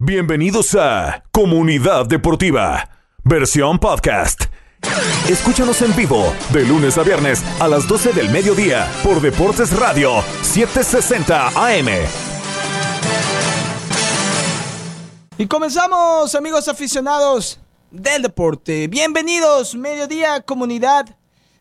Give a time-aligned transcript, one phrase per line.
[0.00, 2.88] Bienvenidos a Comunidad Deportiva,
[3.24, 4.44] versión podcast.
[5.28, 10.22] Escúchanos en vivo de lunes a viernes a las 12 del mediodía por Deportes Radio
[10.42, 11.88] 760 AM.
[15.36, 17.58] Y comenzamos, amigos aficionados
[17.90, 18.86] del deporte.
[18.86, 21.06] Bienvenidos, mediodía, comunidad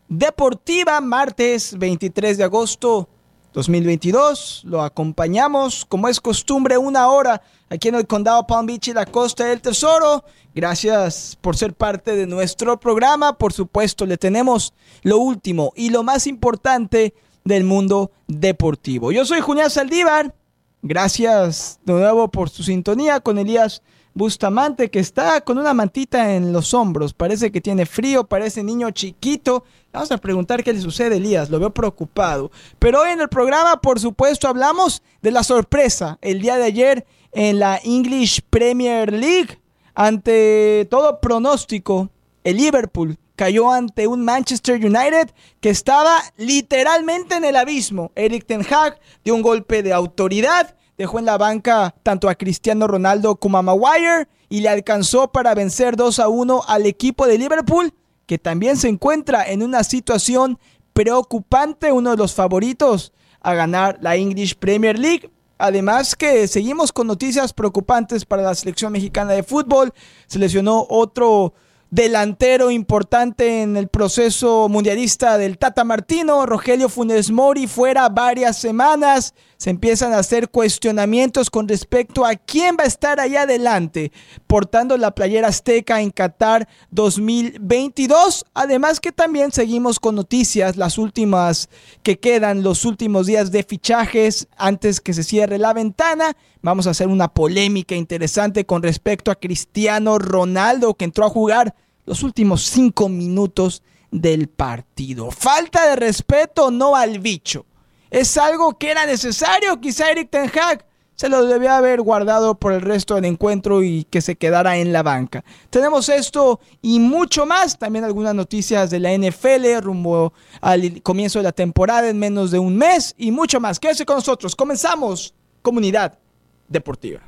[0.10, 3.10] deportiva, martes 23 de agosto
[3.54, 4.64] 2022.
[4.66, 9.06] Lo acompañamos, como es costumbre, una hora aquí en el condado Palm Beach y la
[9.06, 10.24] costa del Tesoro.
[10.54, 13.38] Gracias por ser parte de nuestro programa.
[13.38, 17.14] Por supuesto, le tenemos lo último y lo más importante
[17.44, 19.12] del mundo deportivo.
[19.12, 20.34] Yo soy Julián Saldívar.
[20.82, 23.82] Gracias de nuevo por su sintonía con Elías
[24.18, 27.14] Bustamante, que está con una mantita en los hombros.
[27.14, 29.64] Parece que tiene frío, parece niño chiquito.
[29.94, 31.50] Vamos a preguntar qué le sucede, Elías.
[31.50, 32.52] Lo veo preocupado.
[32.80, 37.06] Pero hoy en el programa, por supuesto, hablamos de la sorpresa el día de ayer
[37.32, 39.60] en la English Premier League.
[39.94, 42.10] Ante todo pronóstico,
[42.44, 45.30] el Liverpool cayó ante un Manchester United
[45.62, 48.12] que estaba literalmente en el abismo.
[48.16, 52.88] Eric Ten Hag dio un golpe de autoridad dejó en la banca tanto a Cristiano
[52.88, 57.38] Ronaldo como a Maguire y le alcanzó para vencer 2 a 1 al equipo de
[57.38, 57.94] Liverpool,
[58.26, 60.60] que también se encuentra en una situación
[60.94, 65.30] preocupante, uno de los favoritos a ganar la English Premier League.
[65.60, 69.94] Además que seguimos con noticias preocupantes para la selección mexicana de fútbol.
[70.26, 71.54] Se lesionó otro
[71.90, 79.34] delantero importante en el proceso mundialista del Tata Martino, Rogelio Funes Mori, fuera varias semanas.
[79.58, 84.12] Se empiezan a hacer cuestionamientos con respecto a quién va a estar allá adelante
[84.46, 88.46] portando la playera azteca en Qatar 2022.
[88.54, 91.70] Además que también seguimos con noticias, las últimas
[92.04, 96.38] que quedan, los últimos días de fichajes antes que se cierre la ventana.
[96.62, 101.74] Vamos a hacer una polémica interesante con respecto a Cristiano Ronaldo que entró a jugar
[102.06, 105.32] los últimos cinco minutos del partido.
[105.32, 107.66] Falta de respeto no al bicho.
[108.10, 109.80] Es algo que era necesario.
[109.80, 110.86] Quizá Eric Ten Hag
[111.16, 114.94] se lo debía haber guardado por el resto del encuentro y que se quedara en
[114.94, 115.44] la banca.
[115.72, 117.80] Tenemos esto y mucho más.
[117.80, 120.32] También algunas noticias de la NFL rumbo
[120.62, 123.80] al comienzo de la temporada en menos de un mes y mucho más.
[123.80, 124.56] Quédese con nosotros.
[124.56, 125.34] Comenzamos.
[125.64, 126.20] Comunidad
[126.68, 127.22] Deportiva.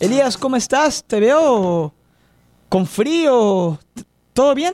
[0.00, 1.04] Elías, ¿cómo estás?
[1.04, 1.92] Te veo
[2.70, 3.78] con frío.
[4.32, 4.72] ¿Todo bien?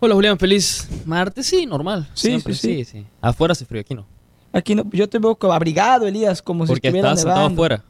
[0.00, 1.46] Hola Julián, feliz martes.
[1.46, 2.06] Sí, normal.
[2.12, 3.06] Sí, Siempre, sí, sí, sí.
[3.22, 4.04] Afuera hace frío, aquí no.
[4.52, 7.54] Aquí no, yo te veo abrigado, Elías, como Porque si estuviera nevando.
[7.54, 7.84] afuera.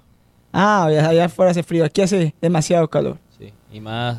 [0.53, 1.85] Ah, allá, afuera hace frío.
[1.85, 3.19] Aquí hace demasiado calor.
[3.37, 3.53] Sí.
[3.73, 4.19] Y más,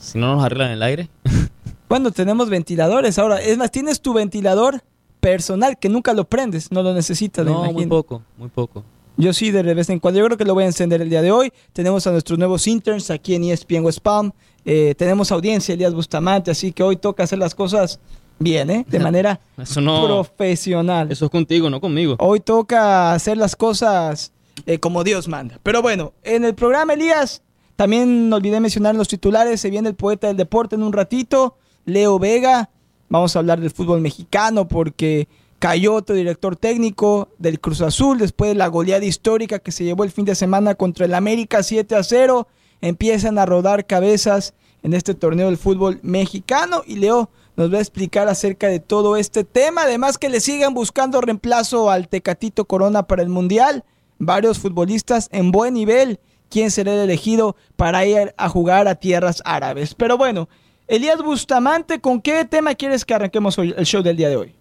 [0.00, 1.08] si no nos arreglan el aire.
[1.88, 3.40] Bueno, tenemos ventiladores ahora.
[3.40, 4.82] Es más, tienes tu ventilador
[5.20, 8.84] personal que nunca lo prendes, no lo necesitas, no, muy poco, muy poco.
[9.18, 10.20] Yo sí, de vez en cuando.
[10.20, 11.52] Yo creo que lo voy a encender el día de hoy.
[11.72, 14.30] Tenemos a nuestros nuevos interns aquí en ESPN West Palm.
[14.64, 17.98] Eh, tenemos audiencia, Elías Bustamante, así que hoy toca hacer las cosas
[18.38, 18.86] bien, ¿eh?
[18.88, 20.06] De manera Eso no.
[20.06, 21.10] profesional.
[21.10, 22.14] Eso es contigo, no conmigo.
[22.20, 24.30] Hoy toca hacer las cosas
[24.66, 25.58] eh, como Dios manda.
[25.64, 27.42] Pero bueno, en el programa, Elías,
[27.74, 29.60] también olvidé mencionar los titulares.
[29.60, 32.70] Se viene el poeta del deporte en un ratito, Leo Vega.
[33.08, 35.26] Vamos a hablar del fútbol mexicano porque
[35.58, 40.10] cayó director técnico del Cruz Azul después de la goleada histórica que se llevó el
[40.10, 42.46] fin de semana contra el América 7 a 0.
[42.80, 47.80] Empiezan a rodar cabezas en este torneo del fútbol mexicano y Leo nos va a
[47.80, 49.82] explicar acerca de todo este tema.
[49.82, 53.84] Además que le sigan buscando reemplazo al Tecatito Corona para el Mundial.
[54.18, 56.20] Varios futbolistas en buen nivel.
[56.50, 59.94] ¿Quién será el elegido para ir a jugar a tierras árabes?
[59.94, 60.48] Pero bueno,
[60.86, 64.57] Elías Bustamante, ¿con qué tema quieres que arranquemos hoy el show del día de hoy?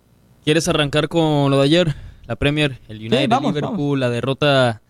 [0.47, 1.96] ¿Quieres arrancar con lo de ayer?
[2.25, 4.00] La Premier, el United, vamos, Liverpool, vamos.
[4.00, 4.81] la derrota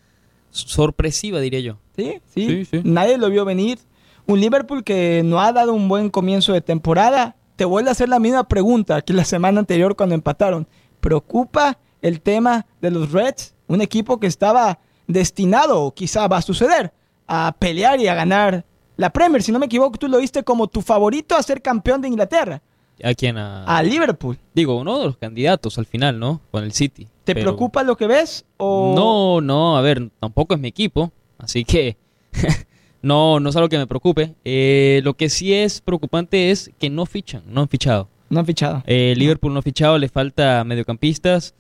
[0.51, 1.79] sorpresiva, diría yo.
[1.95, 2.22] ¿Sí?
[2.28, 2.47] ¿Sí?
[2.47, 2.81] Sí, sí.
[2.84, 3.79] Nadie lo vio venir.
[4.28, 7.38] Un Liverpool que no ha dado un buen comienzo de temporada.
[7.56, 10.68] Te vuelvo a hacer la misma pregunta que la semana anterior cuando empataron.
[11.00, 13.56] ¿Preocupa el tema de los Reds?
[13.65, 14.77] Un equipo que estaba
[15.07, 16.94] destinado, o quizá va a suceder,
[17.25, 18.63] a pelear y a ganar
[18.95, 19.42] la Premier.
[19.42, 22.62] Si no me equivoco, tú lo viste como tu favorito a ser campeón de Inglaterra.
[23.03, 23.38] ¿A quién?
[23.38, 24.38] A- A Liverpool.
[24.53, 26.41] Digo, uno de los candidatos al final, ¿no?
[26.51, 27.07] Con el City.
[27.23, 28.45] ¿Te Pero- preocupa lo que ves?
[28.57, 28.94] O...
[28.95, 31.97] No, no, a ver, tampoco es mi equipo, así que
[33.01, 34.33] no, no es algo que me preocupe.
[34.45, 38.07] Eh, lo que sí es preocupante es que no fichan, no han fichado.
[38.29, 38.83] No han fichado.
[38.88, 41.53] Eh, Liverpool no ha fichado, le falta mediocampistas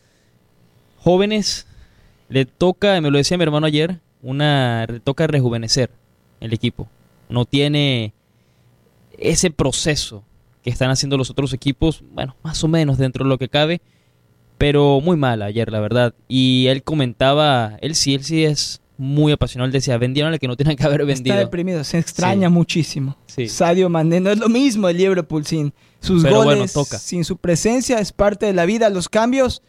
[0.99, 1.67] jóvenes.
[2.29, 5.89] Le toca, me lo decía mi hermano ayer, una le toca rejuvenecer
[6.41, 6.87] el equipo.
[7.29, 8.13] No tiene
[9.17, 10.23] ese proceso
[10.69, 13.81] están haciendo los otros equipos, bueno, más o menos dentro de lo que cabe,
[14.57, 16.13] pero muy mal ayer, la verdad.
[16.27, 20.47] Y él comentaba, él sí, él sí es muy apasionado, él decía, vendieron al que
[20.47, 21.35] no tienen que haber vendido.
[21.35, 22.53] Está deprimido, se extraña Sí.
[22.53, 23.15] muchísimo.
[23.27, 23.47] Sí.
[23.47, 26.97] Sadio Mané no es lo mismo el Liverpool sin sus Pero goles, bueno, toca.
[26.97, 29.61] sin su presencia, es parte de la vida, los cambios.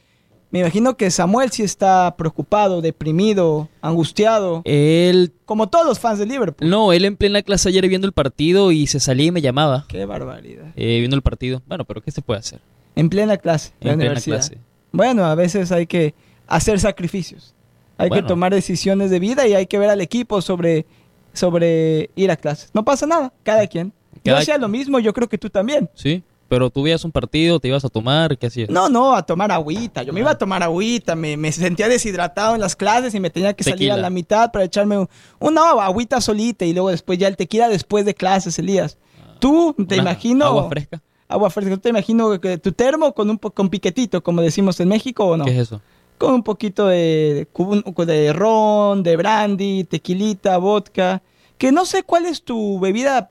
[0.50, 6.24] Me imagino que Samuel sí está preocupado, deprimido, angustiado, Él, como todos los fans de
[6.26, 6.68] Liverpool.
[6.70, 9.84] no, él en plena clase ayer viendo el partido y se salía y me llamaba,
[9.88, 10.72] Qué barbaridad.
[10.76, 11.60] eh, viendo el partido.
[11.66, 12.60] Bueno, pero ¿qué se puede hacer?
[12.96, 14.36] En plena clase, la En plena universidad.
[14.38, 14.58] clase.
[14.90, 16.14] Bueno, a veces hay que
[16.46, 17.54] hacer sacrificios.
[17.98, 18.22] Hay Bueno.
[18.24, 20.86] que tomar decisiones de vida y hay que ver al equipo sobre,
[21.34, 22.70] sobre ir a clases.
[22.72, 23.92] No pasa nada, cada quien.
[24.24, 25.88] Yo Cada- hacía lo mismo, yo creo que tú también.
[25.94, 28.70] Sí, pero tú veías un partido, te ibas a tomar, ¿qué hacías?
[28.70, 30.02] No, no, a tomar agüita.
[30.02, 33.30] Yo me iba a tomar agüita, me, me sentía deshidratado en las clases y me
[33.30, 35.08] tenía que salir a la mitad para echarme un-
[35.38, 38.96] una agüita solita y luego después ya el tequila después de clases, Elías.
[39.38, 40.44] Tú, te imagino...
[40.46, 41.02] Agua fresca.
[41.28, 41.74] Agua fresca.
[41.74, 45.36] ¿Tú te imagino que tu termo con un con piquetito, como decimos en México o
[45.36, 45.44] no?
[45.44, 45.80] ¿Qué es eso?
[46.16, 51.22] con un poquito de, de, de ron, de brandy, tequilita, vodka.
[51.58, 53.28] Que no sé cuál es tu bebida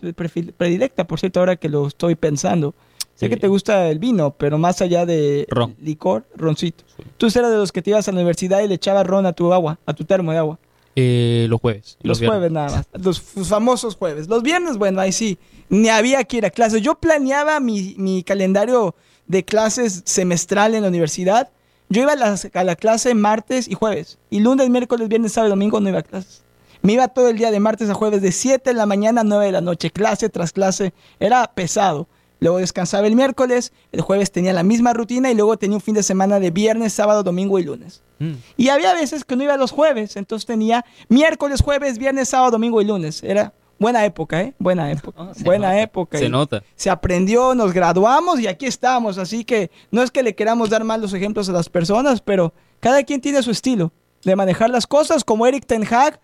[0.56, 2.76] predilecta, por cierto, ahora que lo estoy pensando.
[3.20, 5.76] Sé que te gusta el vino, pero más allá de Ron.
[5.82, 6.84] licor, roncito.
[7.18, 9.34] Tú eras de los que te ibas a la universidad y le echabas ron a
[9.34, 10.60] tu agua, a tu termo de agua.
[10.96, 11.98] Eh, los jueves.
[12.02, 12.88] Los, jueves nada más.
[13.04, 14.28] Los famosos jueves.
[14.28, 15.38] Los viernes, bueno, ahí sí.
[15.70, 16.82] Ni había que ir a clases.
[16.82, 18.96] Yo planeaba mi, mi calendario
[19.28, 21.50] de clases semestral en la universidad.
[21.90, 24.18] Yo iba a, las- a la clase martes y jueves.
[24.30, 26.44] Y lunes, miércoles, viernes, sábado y domingo no iba a clases.
[26.84, 29.24] Me iba todo el día de martes a jueves de 7 de la mañana a
[29.24, 29.90] 9 de la noche.
[29.92, 30.94] Clase tras clase.
[31.20, 32.08] Era pesado.
[32.40, 33.74] Luego descansaba el miércoles.
[33.92, 36.94] El jueves tenía la misma rutina y luego tenía un fin de semana de viernes,
[36.94, 38.04] sábado, domingo y lunes.
[38.20, 38.34] Mm.
[38.58, 42.82] Y había veces que no iba los jueves, entonces tenía miércoles, jueves, viernes, sábado, domingo
[42.82, 43.24] y lunes.
[43.24, 44.54] Era buena época, ¿eh?
[44.60, 45.22] Buena época.
[45.22, 46.18] Ah, se buena nota, época.
[46.18, 46.64] Se nota.
[46.76, 49.18] Se aprendió, nos graduamos y aquí estamos.
[49.18, 53.04] Así que no es que le queramos dar malos ejemplos a las personas, pero cada
[53.04, 53.92] quien tiene su estilo
[54.24, 56.20] de manejar las cosas, como Eric Ten Hag,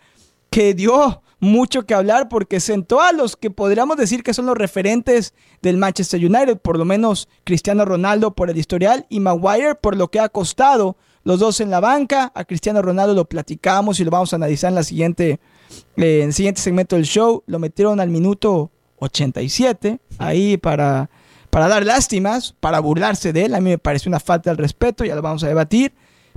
[0.50, 4.57] que dio mucho que hablar porque sentó a los que podríamos decir que son los
[4.57, 9.98] referentes del Manchester United, por lo menos Cristiano Ronaldo por el historial y Maguire por
[9.98, 10.95] lo que ha costado
[11.25, 12.31] los dos en la banca.
[12.34, 15.42] A Cristiano Ronaldo lo platicamos y lo vamos a analizar en la siguiente
[15.98, 17.44] eh, en el siguiente segmento del show.
[17.46, 21.10] Lo metieron al minuto 87 ahí para
[21.50, 23.54] para dar lástimas, para burlarse de él.
[23.54, 25.94] A mí me parece una falta de respeto, ya lo vamos a debatir.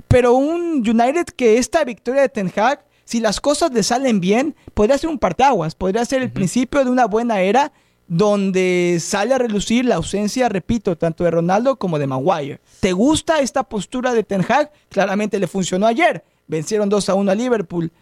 [0.09, 4.53] Pero un United que esta victoria de Ten Hag, si las cosas le salen bien,
[4.73, 7.71] podría ser un parteaguas, podría ser el principio de una buena era
[8.09, 12.59] donde sale a relucir la ausencia, repito, tanto de Ronaldo como de Maguire.
[12.81, 14.73] ¿Te gusta esta postura de Ten Hag?
[14.89, 16.21] Claramente le funcionó ayer.
[16.47, 17.93] Vencieron 2 a 1 a Liverpool.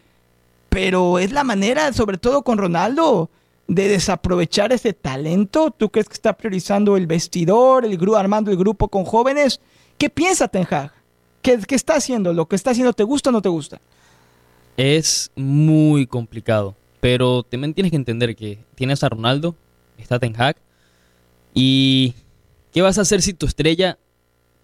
[0.69, 3.29] Pero es la manera, sobre todo con Ronaldo,
[3.67, 5.69] de desaprovechar ese talento.
[5.69, 9.61] ¿Tú crees que está priorizando el vestidor, el gru armando el grupo con jóvenes?
[9.99, 10.91] ¿Qué piensa Ten Hag?
[11.43, 12.33] ¿Qué, ¿Qué está haciendo?
[12.33, 13.79] ¿Lo que está haciendo te gusta o no te gusta?
[14.77, 16.75] Es muy complicado.
[16.99, 19.55] Pero también tienes que entender que tienes a Ronaldo,
[19.97, 20.57] está Ten Hag.
[21.53, 22.13] Y
[22.73, 23.97] ¿qué vas a hacer si tu estrella,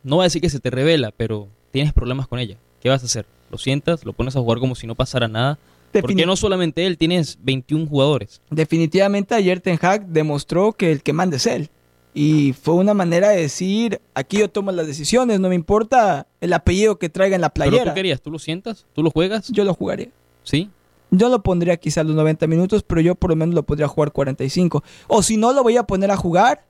[0.04, 2.58] no voy a decir que se te revela, pero tienes problemas con ella?
[2.82, 3.26] ¿Qué vas a hacer?
[3.52, 4.06] ¿Lo sientas?
[4.06, 5.60] ¿Lo pones a jugar como si no pasara nada?
[6.00, 8.42] Porque no solamente él, tienes 21 jugadores.
[8.50, 11.70] Definitivamente ayer Ten Hag demostró que el que manda es él.
[12.14, 16.52] Y fue una manera de decir, aquí yo tomo las decisiones, no me importa el
[16.52, 17.92] apellido que traiga en la Pero playera.
[17.92, 18.86] tú querías, ¿tú lo sientas?
[18.94, 19.48] ¿Tú lo juegas?
[19.50, 20.10] Yo lo jugaría.
[20.44, 20.70] ¿Sí?
[21.10, 24.12] Yo lo pondría quizás los 90 minutos, pero yo por lo menos lo podría jugar
[24.12, 24.84] 45.
[25.08, 26.66] O si no lo voy a poner a jugar,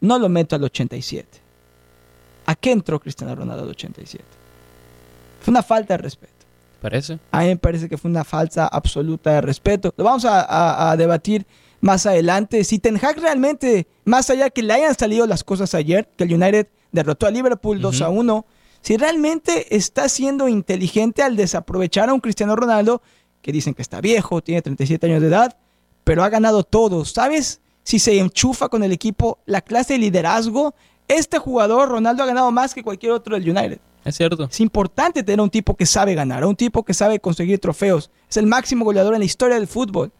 [0.00, 1.26] no lo meto al 87.
[2.46, 4.24] ¿A qué entró Cristiano Ronaldo al 87?
[5.40, 6.32] Fue una falta de respeto.
[6.74, 7.18] ¿Te parece?
[7.30, 9.92] A mí me parece que fue una falsa absoluta de respeto.
[9.96, 11.46] Lo vamos a, a- a debatir
[11.80, 12.64] más adelante.
[12.64, 16.34] Si Ten Hag realmente, más allá que le hayan salido las cosas ayer, que el
[16.34, 18.46] United derrotó a Liverpool 2 a 1,
[18.80, 23.02] si realmente está siendo inteligente al desaprovechar a un Cristiano Ronaldo,
[23.42, 25.56] que dicen que está viejo, tiene 37 años de edad,
[26.04, 27.04] pero ha ganado todo.
[27.04, 27.60] ¿Sabes?
[27.82, 30.74] Si se enchufa con el equipo, la clase de liderazgo,
[31.08, 33.78] este jugador, Ronaldo, ha ganado más que cualquier otro del United.
[34.04, 34.44] Es cierto.
[34.44, 38.10] Es importante tener un tipo que sabe ganar, un tipo que sabe conseguir trofeos.
[38.30, 40.12] Es el máximo goleador en la historia del fútbol.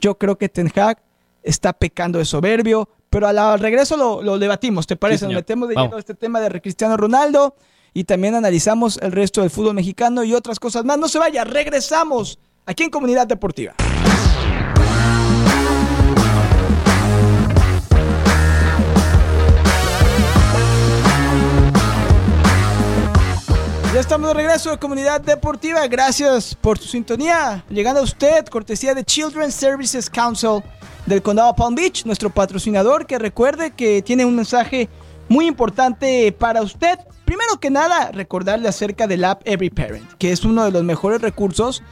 [0.00, 0.98] Yo creo que Ten Hag
[1.42, 5.24] está pecando de soberbio, pero al regreso lo, lo debatimos, ¿te parece?
[5.26, 7.54] Nos metemos de lleno a este tema de Cristiano Ronaldo
[7.94, 10.98] y también analizamos el resto del fútbol mexicano y otras cosas más.
[10.98, 13.74] No se vaya, regresamos aquí en Comunidad Deportiva.
[23.94, 25.86] Ya estamos de regreso de Comunidad Deportiva.
[25.86, 27.64] Gracias por su sintonía.
[27.70, 30.62] Llegando a usted, cortesía de Children's Services Council
[31.06, 34.90] del condado Palm Beach, nuestro patrocinador, que recuerde que tiene un mensaje
[35.30, 36.98] muy importante para usted.
[37.24, 41.22] Primero que nada, recordarle acerca del app Every Parent, que es uno de los mejores
[41.22, 41.82] recursos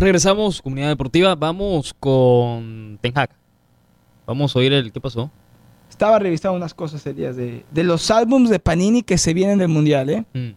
[0.02, 1.36] Regresamos, comunidad deportiva.
[1.36, 3.30] Vamos con Ten Hag.
[4.26, 5.30] Vamos a oír el qué pasó.
[5.92, 9.60] Estaba revisando unas cosas el día de, de los álbums de Panini que se vienen
[9.60, 10.26] del mundial, ¿eh?
[10.34, 10.56] Mm.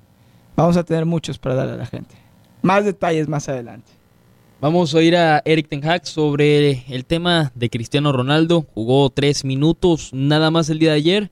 [0.57, 2.15] Vamos a tener muchos para darle a la gente.
[2.63, 3.93] Más detalles más adelante.
[4.63, 8.65] Vamos a oír a Eric Ten Hag sobre el tema de Cristiano Ronaldo.
[8.73, 11.31] Jugó tres minutos nada más el día de ayer.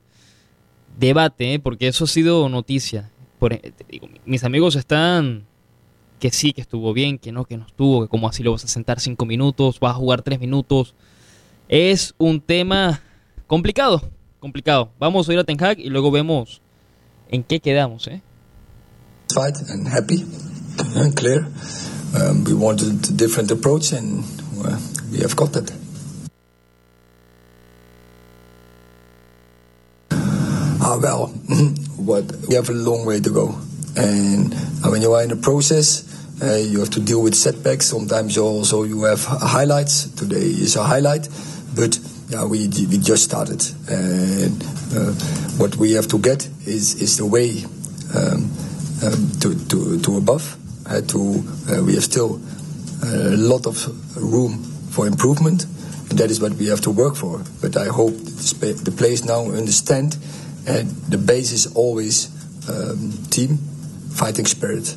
[0.99, 1.59] Debate, ¿eh?
[1.59, 3.09] porque eso ha sido noticia.
[3.39, 5.47] Por, te digo, mis amigos están
[6.23, 8.63] que sí, que estuvo bien, que no, que no estuvo, que como así lo vas
[8.63, 10.95] a sentar cinco minutos, vas a jugar tres minutos.
[11.67, 13.01] Es un tema
[13.45, 14.01] complicado,
[14.39, 14.89] complicado.
[15.01, 16.61] Vamos a ir a Ten Hag y luego vemos
[17.27, 18.21] en qué quedamos, ¿eh?
[19.35, 20.25] And happy
[20.95, 21.45] and clear.
[22.15, 24.23] Um, we wanted a different approach and
[24.63, 24.77] uh,
[25.11, 25.73] we have got that.
[30.79, 31.27] Ah, well,
[31.97, 33.57] what we have a long way to go,
[33.95, 36.09] and uh, when you are in a process,
[36.41, 37.85] uh, you have to deal with setbacks.
[37.85, 40.09] Sometimes you also you have highlights.
[40.11, 41.29] Today is a highlight,
[41.75, 44.63] but yeah, we we just started, and
[44.95, 45.13] uh,
[45.57, 47.63] what we have to get is is the way
[48.15, 48.51] um,
[49.03, 50.57] um, to, to to above.
[50.85, 52.41] Uh, to uh, we have still
[53.03, 53.77] a lot of
[54.17, 55.65] room for improvement,
[56.09, 57.41] and that is what we have to work for.
[57.61, 60.17] But I hope the players now understand,
[60.67, 62.29] and the base is always
[62.69, 63.59] um, team
[64.13, 64.95] fighting spirit.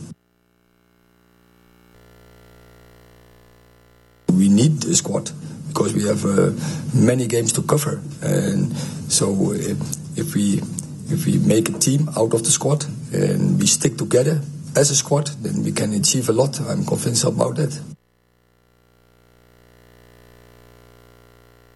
[4.36, 5.30] we need a squad
[5.68, 6.52] because we have uh,
[6.94, 8.76] many games to cover, and
[9.08, 9.78] so if,
[10.18, 10.60] if we
[11.08, 14.40] if we make a team out of the squad and we stick together
[14.74, 16.60] as a squad, then we can achieve a lot.
[16.60, 17.78] I'm convinced about that.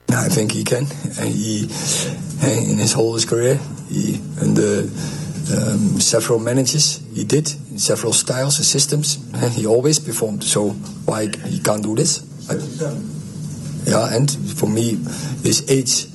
[0.09, 0.87] I think he can.
[1.19, 1.63] And he,
[2.43, 4.91] in his whole his career, he and the
[5.50, 10.45] um, several managers he did in several styles and systems, and he always performed.
[10.45, 10.71] So
[11.07, 12.23] why he can't do this?
[12.50, 12.54] I,
[13.90, 14.97] yeah, and for me,
[15.42, 16.07] his age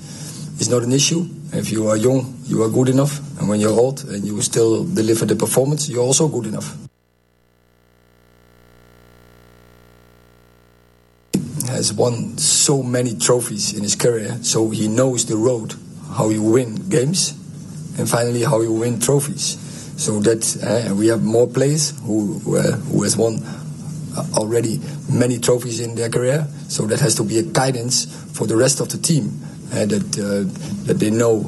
[0.59, 1.27] is not an issue.
[1.53, 4.83] If you are young, you are good enough, and when you're old and you still
[4.83, 6.75] deliver the performance, you're also good enough.
[11.33, 15.73] He has won so many trophies in his career, so he knows the road,
[16.13, 17.33] how you win games,
[17.97, 19.57] and finally how you win trophies.
[19.97, 23.39] So that uh, we have more players who uh, who has won
[24.37, 26.47] already many trophies in their career.
[26.67, 29.39] So that has to be a guidance for the rest of the team
[29.71, 31.45] uh, that uh, that they know,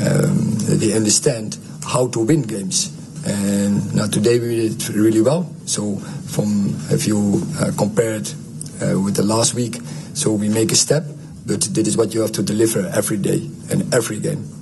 [0.00, 2.98] um, that they understand how to win games.
[3.24, 5.52] And now today we did really well.
[5.66, 8.34] So from if you uh, compare it
[8.82, 9.76] uh, with the last week,
[10.14, 11.04] so we make a step.
[11.44, 14.61] But this is what you have to deliver every day and every game.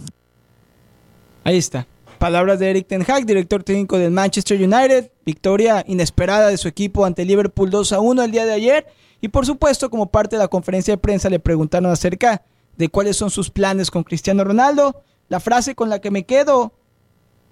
[1.44, 1.87] Ahí está.
[2.18, 5.11] Palabras de Eric Ten Hag, director técnico del Manchester United.
[5.25, 8.87] Victoria inesperada de su equipo ante Liverpool 2 a 1 el día de ayer.
[9.23, 12.42] Y por supuesto, como parte de la conferencia de prensa, le preguntaron acerca
[12.76, 15.02] de cuáles son sus planes con Cristiano Ronaldo.
[15.28, 16.73] La frase con la que me quedo,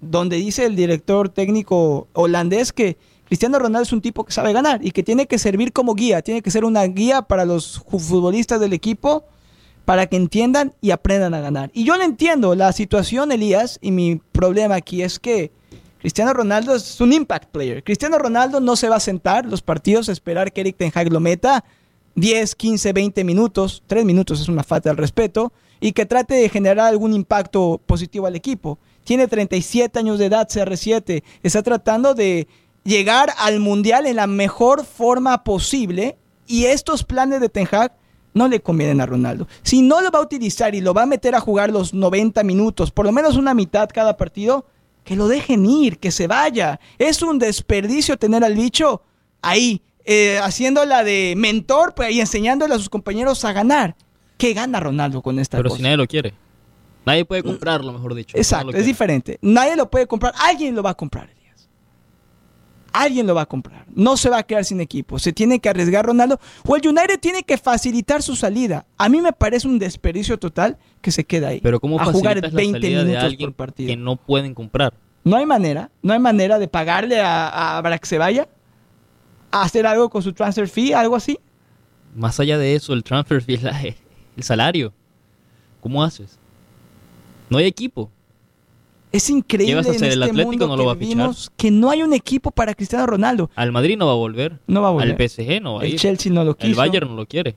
[0.01, 4.83] donde dice el director técnico holandés que, Cristiano Ronaldo es un tipo que sabe ganar
[4.83, 8.59] y que tiene que servir como guía, tiene que ser una guía para los futbolistas
[8.59, 9.23] del equipo
[9.89, 11.71] para que entiendan y aprendan a ganar.
[11.73, 15.51] Y yo le entiendo la situación, Elías, y mi problema aquí es que
[15.97, 17.83] Cristiano Ronaldo es un impact player.
[17.83, 21.11] Cristiano Ronaldo no se va a sentar los partidos a esperar que Eric Ten Hag
[21.11, 21.65] lo meta
[22.13, 26.49] 10, 15, 20 minutos, 3 minutos es una falta de respeto, y que trate de
[26.49, 28.77] generar algún impacto positivo al equipo.
[29.05, 32.47] Tiene 37 años de edad, CR7, está tratando de
[32.83, 36.15] llegar al Mundial en la mejor forma posible
[36.45, 37.93] y estos planes de Ten Hag
[38.33, 39.47] no le convienen a Ronaldo.
[39.63, 42.43] Si no lo va a utilizar y lo va a meter a jugar los 90
[42.43, 44.65] minutos, por lo menos una mitad cada partido,
[45.03, 46.79] que lo dejen ir, que se vaya.
[46.97, 49.01] Es un desperdicio tener al bicho
[49.41, 53.95] ahí, eh, haciéndola de mentor pues, y enseñándole a sus compañeros a ganar.
[54.37, 55.77] ¿Qué gana Ronaldo con esta Pero cosa?
[55.77, 56.33] si nadie lo quiere.
[57.05, 58.37] Nadie puede comprarlo, mejor dicho.
[58.37, 59.39] Exacto, No es diferente.
[59.41, 61.29] Nadie lo puede comprar, alguien lo va a comprar.
[62.91, 63.85] Alguien lo va a comprar.
[63.93, 65.19] No se va a quedar sin equipo.
[65.19, 66.39] Se tiene que arriesgar Ronaldo.
[66.65, 68.85] O el United tiene que facilitar su salida.
[68.97, 71.59] A mí me parece un desperdicio total que se queda ahí.
[71.61, 73.87] Pero ¿cómo a jugar facilitas 20 la salida de minutos alguien por partido.
[73.89, 74.93] que no pueden comprar?
[75.23, 78.47] No hay manera, no hay manera de pagarle a, a para que se vaya,
[79.51, 81.39] a hacer algo con su transfer fee, algo así.
[82.15, 84.93] Más allá de eso, el transfer fee, la- el salario.
[85.81, 86.39] ¿Cómo haces?
[87.49, 88.09] No hay equipo.
[89.11, 90.03] Es increíble ¿Qué vas a hacer?
[90.03, 91.51] en ¿El este Atlético mundo no lo que va a fichar?
[91.57, 93.49] que no hay un equipo para Cristiano Ronaldo.
[93.55, 94.59] Al Madrid no va a volver.
[94.67, 95.09] No va a volver.
[95.19, 95.99] Al PSG no va a El ir.
[95.99, 96.67] Chelsea no lo quiso.
[96.69, 97.55] El Bayern no lo quiere.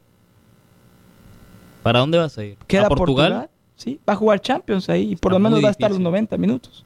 [1.82, 2.56] ¿Para dónde vas a ir?
[2.66, 3.50] Queda ¿A Portugal?
[3.76, 5.98] Sí, va a jugar Champions ahí y por Está lo menos va a estar los
[5.98, 6.04] difícil.
[6.10, 6.84] 90 minutos.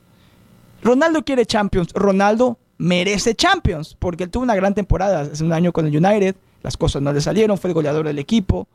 [0.83, 1.93] Ronaldo quiere Champions.
[1.93, 6.35] Ronaldo merece Champions porque él tuvo una gran temporada hace un año con el United.
[6.63, 8.67] Las cosas no le salieron, fue el goleador del equipo.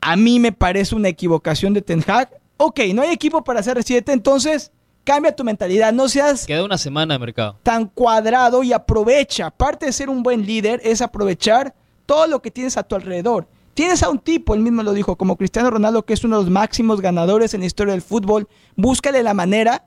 [0.00, 2.28] A mí me parece una equivocación de Ten Hag.
[2.58, 4.70] Ok, no hay equipo para hacer 7, entonces
[5.04, 5.92] cambia tu mentalidad.
[5.92, 7.58] No seas Queda una semana de mercado.
[7.62, 9.46] tan cuadrado y aprovecha.
[9.46, 11.74] Aparte de ser un buen líder, es aprovechar
[12.06, 13.46] todo lo que tienes a tu alrededor.
[13.74, 16.42] Tienes a un tipo, él mismo lo dijo, como Cristiano Ronaldo, que es uno de
[16.44, 18.46] los máximos ganadores en la historia del fútbol.
[18.76, 19.86] Búscale la manera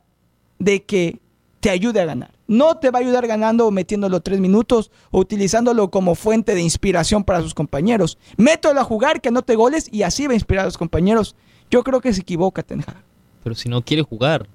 [0.57, 1.19] de que
[1.59, 2.31] te ayude a ganar.
[2.47, 6.61] No te va a ayudar ganando o metiéndolo tres minutos o utilizándolo como fuente de
[6.61, 8.17] inspiración para sus compañeros.
[8.37, 11.35] Mételo a jugar, que anote goles y así va a inspirar a los compañeros.
[11.69, 13.03] Yo creo que se equivoca Ten Hag.
[13.43, 14.47] Pero si no quiere jugar.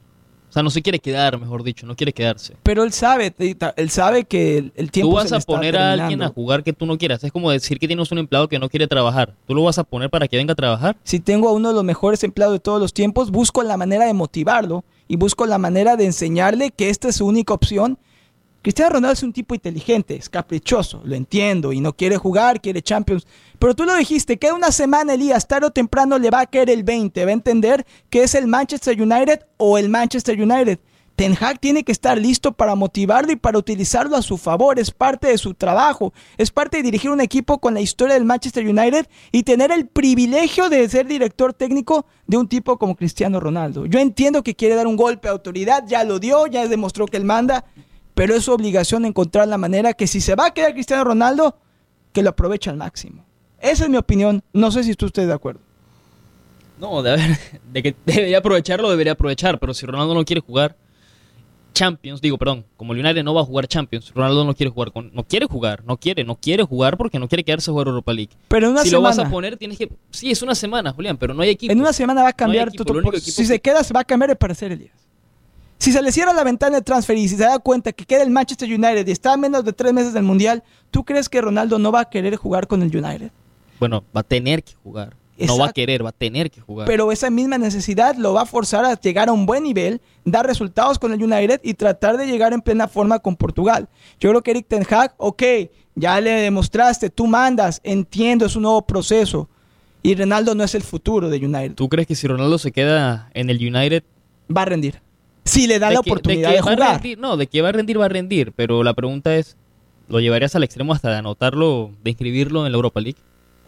[0.50, 1.86] O sea, no se quiere quedar, mejor dicho.
[1.86, 2.56] No quiere quedarse.
[2.64, 5.38] Pero él sabe, Tita, él sabe que el, el tiempo Tú se vas le a
[5.38, 7.22] está poner a alguien a jugar que tú no quieras.
[7.22, 9.34] Es como decir que tienes un empleado que no quiere trabajar.
[9.46, 10.96] ¿Tú lo vas a poner para que venga a trabajar?
[11.04, 14.06] si tengo a uno de los mejores empleados de todos los tiempos, busco la manera
[14.06, 17.98] de motivarlo y busco la manera de enseñarle que esta es su única opción.
[18.62, 22.82] Cristiano Ronaldo es un tipo inteligente, es caprichoso, lo entiendo, y no quiere jugar, quiere
[22.82, 23.26] Champions.
[23.58, 26.68] Pero tú lo dijiste, queda una semana, Elías, tarde o temprano le va a caer
[26.68, 30.78] el 20, va a entender que es el Manchester United o el Manchester United.
[31.16, 34.78] Ten Hag tiene que estar listo para motivarlo y para utilizarlo a su favor.
[34.78, 36.14] Es parte de su trabajo.
[36.38, 39.86] Es parte de dirigir un equipo con la historia del Manchester United y tener el
[39.86, 43.84] privilegio de ser director técnico de un tipo como Cristiano Ronaldo.
[43.84, 47.18] Yo entiendo que quiere dar un golpe de autoridad, ya lo dio, ya demostró que
[47.18, 47.66] él manda,
[48.20, 51.56] pero es su obligación encontrar la manera que si se va a quedar Cristiano Ronaldo,
[52.12, 53.24] que lo aproveche al máximo.
[53.58, 54.42] Esa es mi opinión.
[54.52, 55.60] No sé si tú estés de acuerdo.
[56.78, 57.38] No, de, haber-
[57.72, 59.58] de que debería aprovecharlo, debería aprovechar.
[59.58, 60.76] Pero si Ronaldo no quiere jugar
[61.72, 64.92] Champions, digo, perdón, como el United no va a jugar Champions, Ronaldo no quiere jugar,
[64.92, 67.86] con, no quiere jugar, no quiere, no quiere jugar porque no quiere quedarse a jugar
[67.86, 68.32] Europa League.
[68.48, 69.16] Pero en una si lo semana.
[69.16, 69.90] vas a poner, tienes que.
[70.10, 71.72] Sí, es una semana, Julián, pero no hay equipo.
[71.72, 74.00] En una semana va a cambiar único por- equipo Si que- se queda, se va
[74.00, 74.92] a cambiar de parecer, Elías.
[75.80, 78.22] Si se le cierra la ventana de transfer y si se da cuenta que queda
[78.22, 81.40] el Manchester United y está a menos de tres meses del Mundial, ¿tú crees que
[81.40, 83.30] Ronaldo no va a querer jugar con el United?
[83.78, 85.16] Bueno, va a tener que jugar.
[85.38, 86.86] No va a querer, va a tener que jugar.
[86.86, 90.46] Pero esa misma necesidad lo va a forzar a llegar a un buen nivel, dar
[90.46, 93.88] resultados con el United y tratar de llegar en plena forma con Portugal.
[94.20, 95.42] Yo creo que Eric Ten Hag, ok,
[95.94, 99.48] ya le demostraste, tú mandas, entiendo, es un nuevo proceso.
[100.02, 101.74] Y Ronaldo no es el futuro de United.
[101.74, 104.04] ¿Tú crees que si Ronaldo se queda en el United,
[104.54, 105.00] Va a rendir.
[105.44, 106.92] Si le da de la que- oportunidad de, a jugar.
[106.94, 107.18] rendir?
[107.18, 108.52] no, de que va a rendir, va a rendir.
[108.52, 109.56] Pero la pregunta es,
[110.08, 113.18] ¿lo llevarías al extremo hasta de anotarlo, de inscribirlo en la Europa League?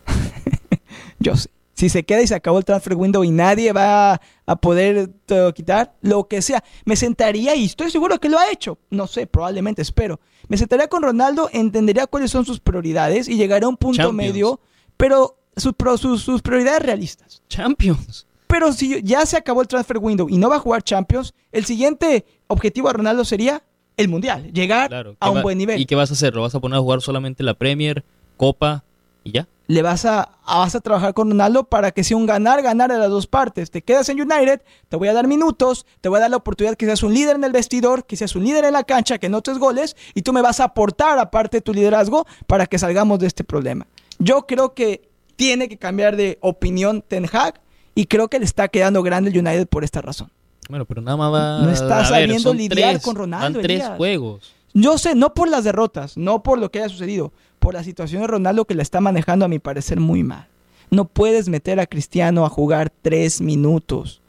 [1.18, 1.50] Yo sé.
[1.74, 5.52] Si se queda y se acabó el transfer window y nadie va a poder eh,
[5.52, 8.78] quitar, lo que sea, me sentaría y estoy seguro que lo ha hecho.
[8.90, 10.20] No sé, probablemente, espero.
[10.48, 14.16] Me sentaría con Ronaldo, entendería cuáles son sus prioridades y llegaría a un punto Champions.
[14.32, 14.60] medio,
[14.96, 17.42] pero sus, pro- sus, sus prioridades realistas.
[17.48, 18.28] Champions.
[18.52, 21.64] Pero si ya se acabó el transfer window y no va a jugar Champions, el
[21.64, 23.62] siguiente objetivo de Ronaldo sería
[23.96, 25.16] el Mundial, llegar Claro.
[25.20, 25.80] a ¿Qué un va- buen nivel.
[25.80, 26.34] ¿Y qué vas a hacer?
[26.34, 28.04] ¿Lo vas a poner a jugar solamente la Premier,
[28.36, 28.84] Copa
[29.24, 29.48] Y ya.
[29.68, 32.98] Le vas a, a- vas a trabajar con Ronaldo para que sea un ganar-ganar de
[32.98, 33.70] las dos partes.
[33.70, 34.60] Te quedas en United,
[34.90, 37.36] te voy a dar minutos, te voy a dar la oportunidad que seas un líder
[37.36, 40.32] en el vestidor, que seas un líder en la cancha, que notes goles y tú
[40.34, 43.86] me vas a aportar aparte de tu liderazgo para que salgamos de este problema.
[44.18, 47.61] Yo creo que tiene que cambiar de opinión Ten Hag
[47.94, 50.30] y creo que le está quedando grande el United por esta razón.
[50.68, 53.84] Bueno, pero nada más va No está a sabiendo lidiar tres, con Ronaldo, Van tres
[53.96, 54.54] juegos.
[54.74, 58.22] Yo sé, no por las derrotas, no por lo que haya sucedido, por la situación
[58.22, 60.48] de Ronaldo que la está manejando a mi parecer muy mal.
[60.90, 64.20] No puedes meter a Cristiano a jugar tres minutos.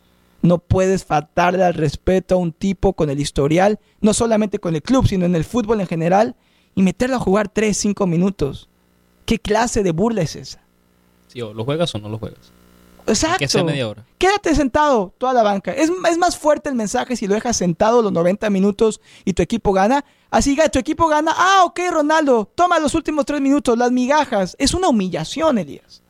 [0.42, 4.82] No puedes faltarle al respeto a un tipo con el historial, no solamente con el
[4.82, 6.36] club, sino en el fútbol en general,
[6.76, 8.70] y meterlo a jugar tres, cinco minutos.
[9.26, 10.62] ¿Qué clase de burla es esa?
[11.28, 12.53] Sí, o lo juegas o no lo juegas.
[13.08, 13.40] Exacto.
[13.40, 14.06] Que sea media hora.
[14.18, 15.72] Quédate sentado toda la banca.
[15.72, 19.42] Es, es más fuerte el mensaje si lo dejas sentado los 90 minutos y tu
[19.42, 20.06] equipo gana.
[20.32, 21.34] Así que tu equipo gana.
[21.36, 22.50] Ah, ok, Ronaldo.
[22.56, 24.56] Toma los últimos tres minutos, las migajas.
[24.60, 26.02] Es una humillación, Elías.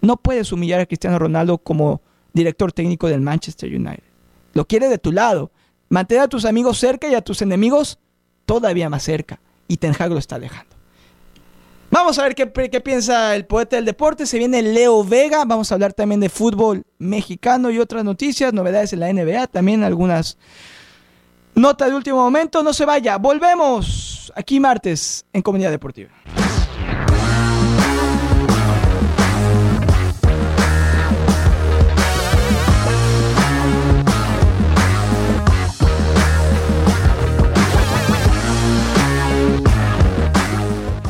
[0.00, 2.00] No puedes humillar a Cristiano Ronaldo como
[2.32, 4.04] director técnico del Manchester United.
[4.54, 5.50] Lo quiere de tu lado.
[5.88, 7.98] Mantén a tus amigos cerca y a tus enemigos
[8.46, 9.40] todavía más cerca.
[9.68, 10.76] Y Ten Hag lo está alejando.
[11.90, 14.24] Vamos a ver qué, piensa el poeta del deporte.
[14.24, 15.44] Se viene Leo Vega.
[15.44, 19.82] Vamos a hablar también de fútbol mexicano y otras noticias, novedades en la NBA, también
[19.82, 20.38] algunas
[21.56, 22.62] notas de último momento.
[22.62, 23.18] No se vaya.
[23.18, 26.10] Volvemos aquí martes en Comunidad Deportiva.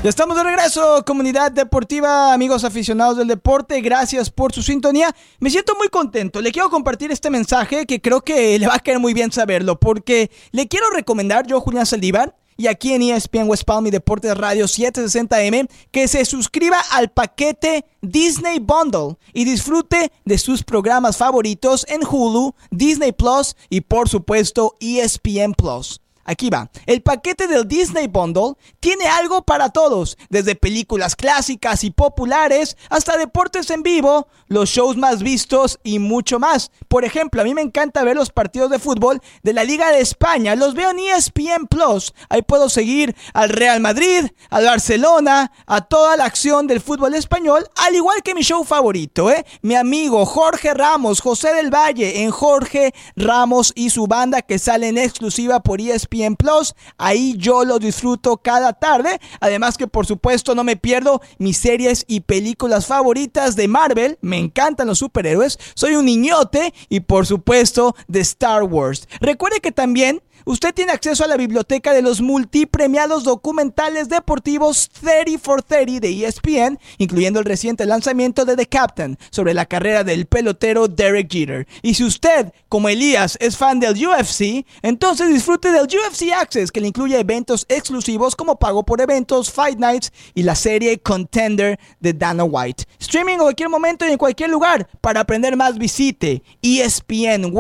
[0.03, 5.15] Ya estamos de regreso, comunidad deportiva, amigos aficionados del deporte, gracias por su sintonía.
[5.41, 8.79] Me siento muy contento, le quiero compartir este mensaje que creo que le va a
[8.79, 13.47] caer muy bien saberlo, porque le quiero recomendar, yo Julián Saldívar, y aquí en ESPN
[13.47, 20.13] West Palm y Deportes Radio 760M, que se suscriba al paquete Disney Bundle y disfrute
[20.25, 26.01] de sus programas favoritos en Hulu, Disney Plus y por supuesto ESPN Plus.
[26.25, 26.71] Aquí va.
[26.87, 33.17] El paquete del Disney Bundle tiene algo para todos, desde películas clásicas y populares hasta
[33.17, 36.71] deportes en vivo, los shows más vistos y mucho más.
[36.89, 40.01] Por ejemplo, a mí me encanta ver los partidos de fútbol de la Liga de
[40.01, 40.55] España.
[40.57, 42.13] Los veo en ESPN Plus.
[42.29, 47.69] Ahí puedo seguir al Real Madrid, al Barcelona, a toda la acción del fútbol español,
[47.77, 49.45] al igual que mi show favorito, ¿eh?
[49.63, 54.89] Mi amigo Jorge Ramos, José del Valle, en Jorge Ramos y su banda que sale
[54.89, 56.75] en exclusiva por E ESPN Plus.
[56.99, 59.21] Ahí yo lo disfruto cada tarde.
[59.41, 64.19] Además que por supuesto no me pierdo mis series y películas favoritas de Marvel.
[64.21, 65.59] Me encantan los superhéroes.
[65.75, 69.09] Soy un niñote y por supuesto de Star Wars.
[69.21, 75.39] Recuerde que también Usted tiene acceso a la biblioteca de los multipremiados documentales deportivos 30
[75.39, 80.27] for 30 de ESPN, incluyendo el reciente lanzamiento de The Captain sobre la carrera del
[80.27, 81.67] pelotero Derek Jeter.
[81.83, 86.81] Y si usted, como Elías, es fan del UFC, entonces disfrute del UFC Access, que
[86.81, 92.13] le incluye eventos exclusivos como pago por eventos, Fight Nights y la serie Contender de
[92.13, 92.85] Dana White.
[92.99, 94.89] Streaming en cualquier momento y en cualquier lugar.
[95.01, 97.53] Para aprender más visite E ESPN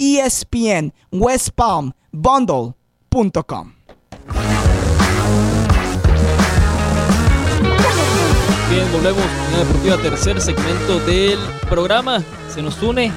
[0.00, 3.74] ESPN West Palm Bundle.com.
[8.70, 12.22] Bien, volvemos a la deportiva tercer segmento del programa.
[12.48, 13.12] Se nos une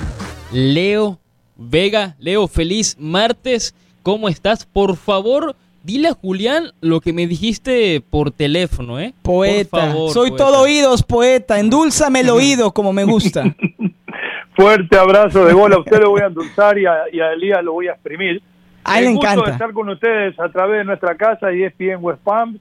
[0.51, 1.19] Leo
[1.55, 2.15] Vega.
[2.19, 3.73] Leo, feliz martes.
[4.01, 4.65] ¿Cómo estás?
[4.65, 9.13] Por favor, dile a Julián lo que me dijiste por teléfono, ¿eh?
[9.21, 10.45] Poeta, Por favor, soy poeta.
[10.45, 11.59] todo oídos, poeta.
[11.59, 13.55] Endúlzame el oído como me gusta.
[14.55, 17.63] Fuerte abrazo de gol a usted lo voy a endulzar y a, y a Elías
[17.63, 18.41] lo voy a exprimir.
[18.83, 21.97] A él El gusto de estar con ustedes a través de nuestra casa y ESPN
[22.01, 22.59] West Palm,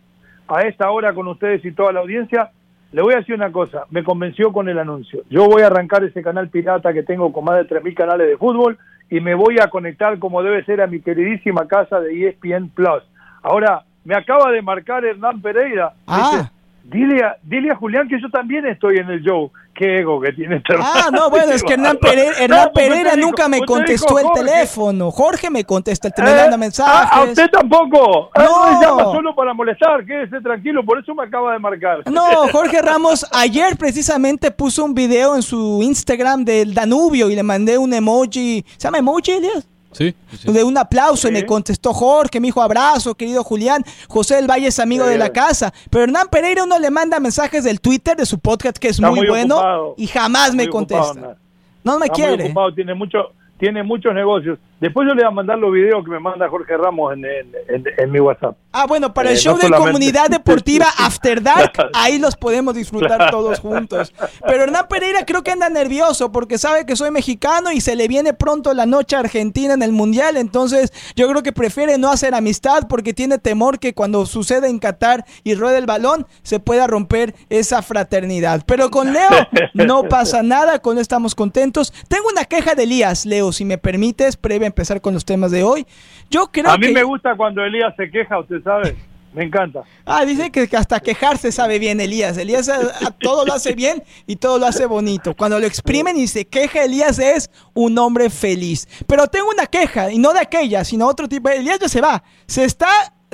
[0.49, 2.51] a esta hora con ustedes y toda la audiencia.
[2.93, 5.23] Le voy a decir una cosa, me convenció con el anuncio.
[5.31, 8.37] Yo voy a arrancar ese canal pirata que tengo con más de 3.000 canales de
[8.37, 8.79] fútbol
[9.11, 12.69] y me voy a conectar como debe ser a mi queridísima casa de E ESPN
[12.71, 13.03] Plus.
[13.43, 15.93] Ahora, me acaba de marcar Hernán Pereira.
[16.07, 16.31] Ah.
[16.33, 16.51] Dice,
[16.85, 19.51] Dile a, dile a Julián que yo también estoy en el show.
[19.75, 23.13] Qué ego que tiene este Ah, no, bueno, es que Hernán Pereira, Hernán No, Pereira
[23.15, 25.11] dijo- nunca me contestó el teléfono.
[25.11, 27.29] Jorge me contesta, el Eh, me manda ah, a mensajes.
[27.31, 28.31] usted tampoco.
[28.37, 28.81] No.
[28.83, 30.05] Llama solo para molestar.
[30.05, 32.03] Quédese tranquilo, por eso me acaba de marcar.
[32.11, 37.43] No, Jorge Ramos ayer precisamente puso un video en su Instagram del Danubio y le
[37.43, 38.65] mandé un emoji.
[38.77, 39.67] ¿Se llama emoji, Elias?
[39.93, 40.15] Sí.
[40.45, 41.35] De un aplauso y Sí.
[41.35, 43.85] me contestó Jorge, me dijo abrazo, querido Julián.
[44.09, 45.11] José del Valle es amigo Sí.
[45.13, 45.73] de la casa.
[45.91, 49.21] Pero Hernán Pereira uno le manda mensajes del Twitter de su podcast que es muy,
[49.21, 49.95] muy bueno ocupado.
[49.99, 51.37] y jamás me ocupado, contesta.
[51.85, 52.45] No me Está muy quiere.
[52.47, 53.19] ocupado, tiene mucho
[53.59, 54.59] tiene muchos negocios.
[54.83, 57.53] Después yo le voy a mandar los videos que me manda Jorge Ramos en, en,
[57.69, 58.57] en, en mi WhatsApp.
[58.73, 62.35] Ah, bueno, para el Eh, show no de solamente- Comunidad Deportiva After Dark, ahí los
[62.37, 64.13] podemos disfrutar todos juntos.
[64.47, 68.09] Pero Hernán Pereira creo que anda nervioso porque sabe que soy mexicano y se le
[68.09, 70.37] viene pronto la noche a Argentina en el Mundial.
[70.37, 74.81] Entonces yo creo que prefiere no hacer amistad porque tiene temor que cuando suceda en
[74.81, 78.65] Qatar y ruede el balón se pueda romper esa fraternidad.
[78.67, 79.29] Pero con Leo
[79.75, 81.93] no pasa nada, con él estamos contentos.
[82.09, 85.51] Tengo una queja de Elías, Leo, si me permites, previo a empezar con los temas
[85.51, 85.87] de hoy.
[86.31, 86.93] Yo creo A mí que...
[86.93, 88.97] me gusta cuando Elías se queja, usted sabe.
[89.35, 89.81] Me encanta.
[90.05, 92.37] Ah, dice que hasta quejarse sabe bien Elías.
[92.37, 95.35] Elías a- a todo lo hace bien y todo lo hace bonito.
[95.35, 98.87] Cuando lo exprimen y se queja, Elías es un hombre feliz.
[99.07, 101.49] Pero tengo una queja, y no de aquella, sino otro tipo.
[101.49, 102.23] Elías ya se va.
[102.47, 102.89] Se está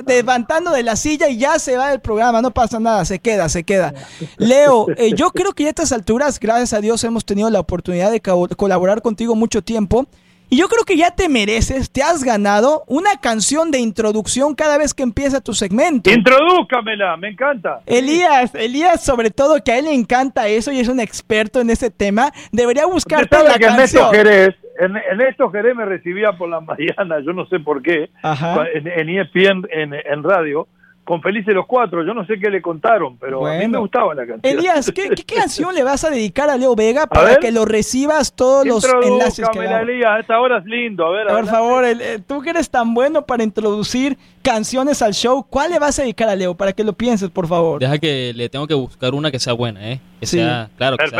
[0.07, 2.41] levantando de la silla y ya se va del programa.
[2.41, 3.93] No pasa nada, se queda, se queda.
[4.37, 7.59] Leo, eh, yo creo que ya a estas alturas, gracias a Dios, hemos tenido la
[7.59, 10.05] oportunidad de co- colaborar contigo mucho tiempo.
[10.51, 14.79] Y yo creo que ya te mereces, te has ganado una canción de introducción cada
[14.79, 16.09] vez que empieza tu segmento.
[16.09, 17.81] Introdúzcamela, me encanta.
[17.85, 21.69] Elías, Elías, sobre todo que a él le encanta eso y es un experto en
[21.69, 24.11] ese tema, debería buscarte la que Ernesto canción.
[24.11, 28.65] Jerez, en, Ernesto Jerez me recibía por la mañana, yo no sé por qué, Ajá.
[28.73, 30.67] en, en ESPN, en, en radio,
[31.09, 32.05] con Felices los Cuatro.
[32.05, 33.71] Yo no sé qué le contaron, pero a mí Bueno.
[33.71, 34.59] me gustaba la canción.
[34.59, 38.31] Elías, ¿qué, qué canción le vas a dedicar a Leo Vega para que lo recibas
[38.35, 39.81] todos los enlaces que damos?
[39.89, 41.07] Elías, esta hora es lindo.
[41.07, 41.51] A ver, Por adelante.
[41.51, 45.79] favor, el- eh, tú que eres tan bueno para introducir canciones al show, ¿cuál le
[45.79, 47.79] vas a dedicar a Leo para que lo pienses, por favor?
[47.79, 49.99] Deja que le tengo que buscar una que sea buena, ¿eh?
[50.19, 50.37] Que Sí.
[50.37, 51.19] sea, claro, que sea-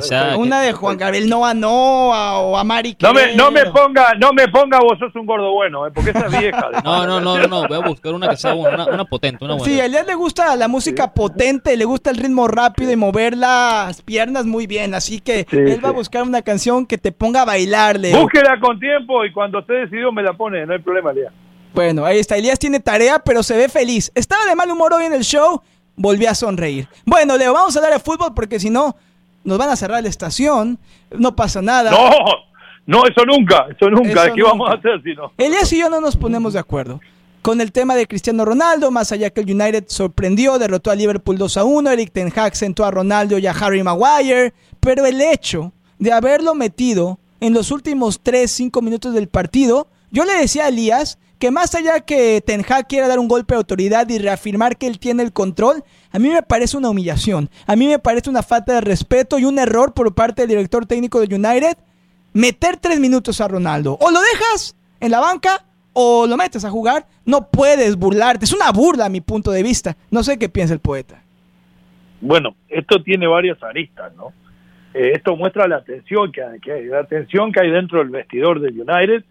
[0.00, 0.16] Perfecto.
[0.16, 3.50] que sea, que- Una de Juan Gabriel Noa Noa o a Mari No me, no
[3.50, 5.90] me ponga, no me ponga vos sos un gordo bueno, ¿eh?
[5.94, 6.68] porque esa es vieja.
[6.84, 9.44] No, no, no, no, no, voy a buscar una que sea buena, una, una potente,
[9.44, 9.72] una buena.
[9.72, 13.36] Sí, a Elías le gusta la música potente, le gusta el ritmo rápido y mover
[13.36, 17.12] las piernas muy bien, así que Sí, él va a buscar una canción que te
[17.12, 18.20] ponga a bailar, Leo.
[18.22, 21.32] Búsquela con tiempo y cuando esté decidido me la pone, no hay problema, Elías.
[21.74, 24.10] Bueno, ahí está, Elías tiene tarea, pero se ve feliz.
[24.14, 25.60] Estaba de mal humor hoy en el show,
[25.94, 26.88] volví a sonreír.
[27.04, 28.96] Bueno, Leo, vamos a hablar de fútbol porque si no,
[29.46, 30.78] nos van a cerrar la estación,
[31.16, 31.90] no pasa nada.
[31.90, 32.10] No,
[32.86, 34.26] no, eso nunca, eso nunca.
[34.26, 35.32] Eso ¿Qué vamos a hacer si no?
[35.38, 37.00] Elías y yo no nos ponemos de acuerdo.
[37.42, 41.38] Con el tema de Cristiano Ronaldo, más allá que el United sorprendió, derrotó a Liverpool
[41.38, 45.20] 2 a 1, Eric Ten Hag sentó a Ronaldo y a Harry Maguire, pero el
[45.20, 50.64] hecho de haberlo metido en los últimos 3, 5 minutos del partido, yo le decía
[50.64, 51.18] a Elías
[51.50, 54.98] más allá que Ten Hag quiera dar un golpe de autoridad y reafirmar que él
[54.98, 58.74] tiene el control, a mí me parece una humillación, a mí me parece una falta
[58.74, 61.76] de respeto y un error por parte del director técnico de United
[62.36, 63.96] meter tres minutos a Ronaldo.
[64.00, 67.06] O lo dejas en la banca o lo metes a jugar.
[67.24, 68.44] No puedes burlarte.
[68.44, 69.96] Es una burla a mi punto de vista.
[70.10, 71.22] No sé qué piensa el poeta.
[72.20, 74.32] Bueno, esto tiene varias aristas, ¿no?
[74.92, 78.60] Eh, esto muestra la tensión que hay, que la tensión que hay dentro del vestidor
[78.60, 79.24] del United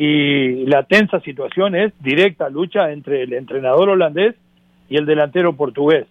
[0.00, 4.36] y la tensa situación es directa lucha entre el entrenador holandés
[4.88, 6.06] y el delantero portugués.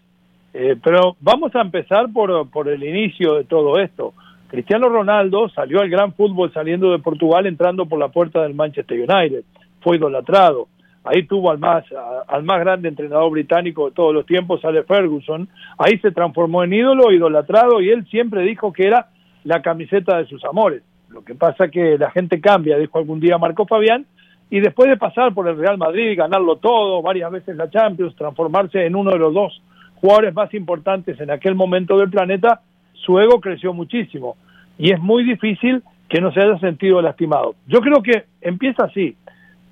[0.53, 4.13] Eh, pero vamos a empezar por, por el inicio de todo esto.
[4.49, 8.97] Cristiano Ronaldo salió al gran fútbol saliendo de Portugal entrando por la puerta del Manchester
[8.97, 9.45] United.
[9.79, 10.67] Fue idolatrado.
[11.05, 11.85] Ahí tuvo al más,
[12.27, 15.47] al más grande entrenador británico de todos los tiempos, Ale Ferguson.
[15.77, 19.07] Ahí se transformó en ídolo, idolatrado, y él siempre dijo que era
[19.45, 20.83] la camiseta de sus amores.
[21.09, 24.05] Lo que pasa que la gente cambia, dijo algún día Marco Fabián,
[24.49, 28.85] y después de pasar por el Real Madrid, ganarlo todo, varias veces la Champions, transformarse
[28.85, 29.61] en uno de los dos
[29.95, 32.61] jugadores más importantes en aquel momento del planeta,
[32.93, 34.37] su ego creció muchísimo.
[34.77, 37.55] Y es muy difícil que no se haya sentido lastimado.
[37.67, 39.15] Yo creo que empieza así.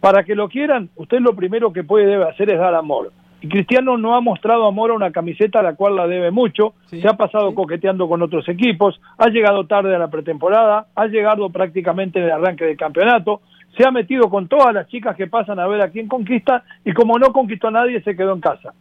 [0.01, 3.11] Para que lo quieran, usted lo primero que puede debe hacer es dar amor.
[3.41, 6.73] Y Cristiano no ha mostrado amor a una camiseta a la cual la debe mucho,
[6.87, 7.55] Sí, se ha pasado sí.
[7.55, 12.31] coqueteando con otros equipos, ha llegado tarde a la pretemporada, ha llegado prácticamente en el
[12.31, 13.41] arranque del campeonato,
[13.77, 16.93] se ha metido con todas las chicas que pasan a ver a quién conquista y
[16.93, 18.73] como no conquistó a nadie se quedó en casa.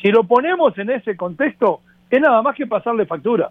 [0.00, 3.50] Si lo ponemos en ese contexto, es nada más que pasarle factura,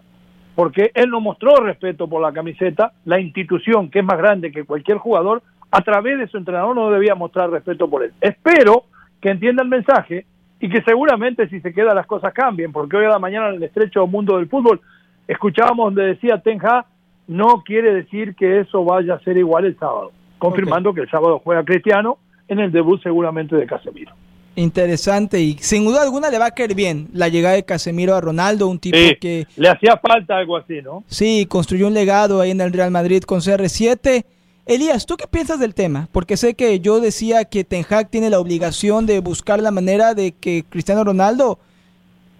[0.54, 4.64] porque él no mostró respeto por la camiseta, la institución que es más grande que
[4.64, 8.12] cualquier jugador, a través de su entrenador no debía mostrar respeto por él.
[8.20, 8.84] Espero
[9.20, 10.26] que entienda el mensaje
[10.62, 13.56] y que seguramente si se queda las cosas cambien, porque hoy a la mañana en
[13.56, 14.80] el estrecho mundo del fútbol
[15.26, 16.86] escuchábamos donde decía Tenja,
[17.26, 21.40] no quiere decir que eso vaya a ser igual el sábado, confirmando que el sábado
[21.42, 24.12] juega Cristiano en el debut seguramente de Casemiro.
[24.54, 28.20] Interesante y sin duda alguna le va a caer bien la llegada de Casemiro a
[28.20, 31.02] Ronaldo, un tipo Sí, que le hacía falta algo así, ¿no?
[31.08, 34.24] sí construyó un legado ahí en el Real Madrid con CR7.
[34.64, 36.08] Elías, ¿tú qué piensas del tema?
[36.12, 40.14] Porque sé que yo decía que Ten Hag tiene la obligación de buscar la manera
[40.14, 41.58] de que Cristiano Ronaldo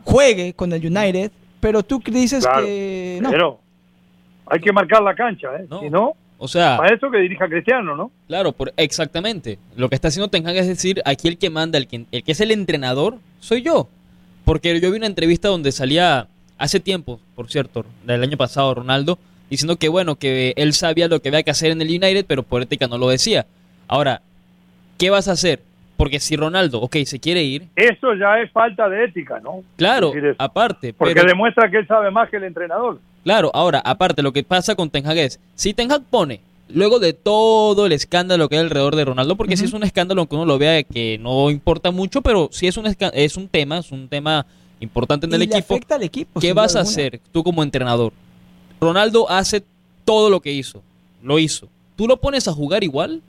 [0.04, 3.30] juegue con el United, pero tú dices Claro, que no.
[3.30, 3.60] Pero
[4.46, 5.66] hay que marcar la cancha, ¿eh?
[5.68, 5.80] No.
[5.80, 8.12] Si no, O sea, Para eso que dirija Cristiano, ¿no?
[8.28, 9.58] claro, por, exactamente.
[9.76, 12.22] Lo que está haciendo Ten Hag es decir, aquí el que manda, el que, el
[12.22, 13.88] que es el entrenador, soy yo.
[14.44, 19.18] Porque yo vi una entrevista donde salía hace tiempo, por cierto, del año pasado, Ronaldo,
[19.52, 22.42] diciendo que bueno, que él sabía lo que había que hacer en el United, pero
[22.42, 23.44] por ética no lo decía.
[23.86, 24.22] Ahora,
[24.98, 25.60] ¿qué vas a hacer?
[25.98, 29.62] Porque si Ronaldo, ok, se quiere ir, Eso ya es falta de ética, ¿no?
[29.76, 32.98] claro, aparte, Porque pero- demuestra que él sabe más que el entrenador.
[33.24, 36.98] Claro, ahora, aparte, lo que pasa con Ten Hag es, si Ten Hag pone, luego
[36.98, 40.34] de todo el escándalo que hay alrededor de Ronaldo, porque si es un escándalo aunque
[40.34, 43.92] uno lo vea que no importa mucho, pero sí es un, es un tema, es
[43.92, 44.46] un tema
[44.80, 46.40] importante en el le equipo, afecta al equipo.
[46.40, 48.14] ¿qué vas a hacer tú como entrenador?
[48.86, 49.62] Ronaldo hace
[50.04, 50.82] todo lo que hizo,
[51.22, 51.68] lo hizo.
[51.96, 53.22] ¿Tú lo pones a jugar igual?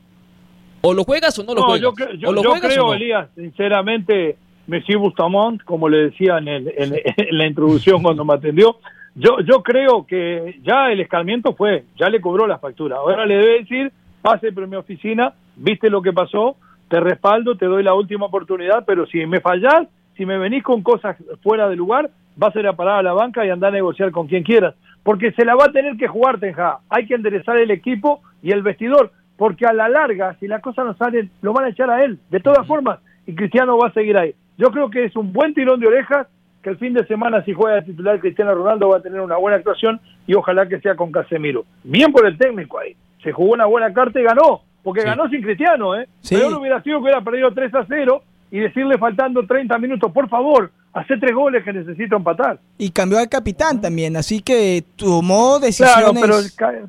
[0.81, 1.93] ¿O lo juegas o no lo No, juegas?
[1.95, 2.93] yo, yo- ¿O lo yo juegas o creo, no?
[2.95, 4.35] Elías, sinceramente,
[4.65, 6.93] Messi Bustamont, como le decía en, el- en-
[7.29, 8.77] en la introducción cuando me atendió,
[9.13, 12.97] yo, yo creo que ya el escarmiento fue, ya le cobró la factura.
[12.97, 13.91] Ahora le debe decir,
[14.23, 16.55] pase por mi oficina, viste lo que pasó,
[16.89, 19.87] te respaldo, te doy la última oportunidad, pero si me fallás,
[20.17, 23.13] si me venís con cosas fuera de lugar, vas a ir a parar a la
[23.13, 24.73] banca y andar a negociar con quien quieras.
[25.03, 26.79] Porque se la va a tener que jugar Tenja.
[26.89, 29.11] Hay que enderezar el equipo y el vestidor.
[29.37, 32.19] Porque a la larga, si las cosas no salen, lo van a echar a él,
[32.29, 32.99] de todas formas.
[33.25, 34.33] Y Cristiano va a seguir ahí.
[34.57, 36.27] Yo creo que es un buen tirón de orejas
[36.61, 39.57] que el fin de semana, si juega titular Cristiano Ronaldo, va a tener una buena
[39.57, 41.65] actuación y ojalá que sea con Casemiro.
[41.83, 42.95] Bien por el técnico ahí.
[43.23, 44.61] Se jugó una buena carta y ganó.
[44.83, 45.07] Porque Sí.
[45.07, 46.07] ganó sin Cristiano, ¿eh?
[46.21, 46.35] Sí.
[46.35, 50.29] Peor hubiera sido que hubiera perdido 3 a 0 y decirle faltando 30 minutos, por
[50.29, 52.59] favor, hace tres goles que necesito empatar.
[52.77, 56.21] Y cambió al capitán también, así que tomó Claro, decisiones.
[56.21, 56.87] pero, ca-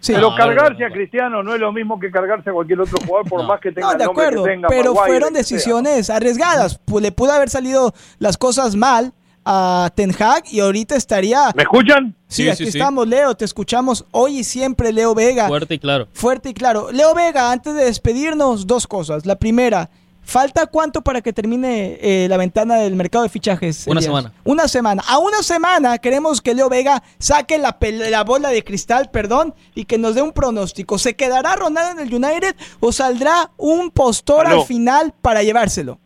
[0.00, 0.12] Sí.
[0.12, 0.94] pero No, cargarse no, a no.
[0.94, 3.48] Cristiano no es lo mismo que cargarse a cualquier otro jugador, por No.
[3.48, 4.68] más que tenga No, el de nombre acuerdo, que tenga.
[4.68, 5.38] pero fueron sea.
[5.38, 6.78] decisiones arriesgadas.
[7.00, 9.12] Le pudo haber salido las cosas mal
[9.46, 11.52] a Ten Hag y ahorita estaría...
[11.54, 12.14] ¿Me escuchan?
[12.28, 12.78] Sí, Sí, aquí sí, sí.
[12.78, 15.46] estamos, Leo, te escuchamos hoy y siempre, Leo Vega.
[15.48, 16.08] Fuerte y claro.
[16.12, 16.90] Fuerte y claro.
[16.92, 19.24] Leo Vega, antes de despedirnos, dos cosas.
[19.26, 19.88] La primera,
[20.24, 23.86] ¿falta cuánto para que termine eh, la ventana del mercado de fichajes?
[23.86, 24.32] Una semana.
[24.44, 25.02] Una semana.
[25.06, 29.54] A una semana queremos que Leo Vega saque la, pel- la bola de cristal, perdón,
[29.74, 30.98] y que nos dé un pronóstico.
[30.98, 34.60] ¿Se quedará Ronaldo en el United o saldrá un postor Aló.
[34.62, 35.98] al final para llevárselo?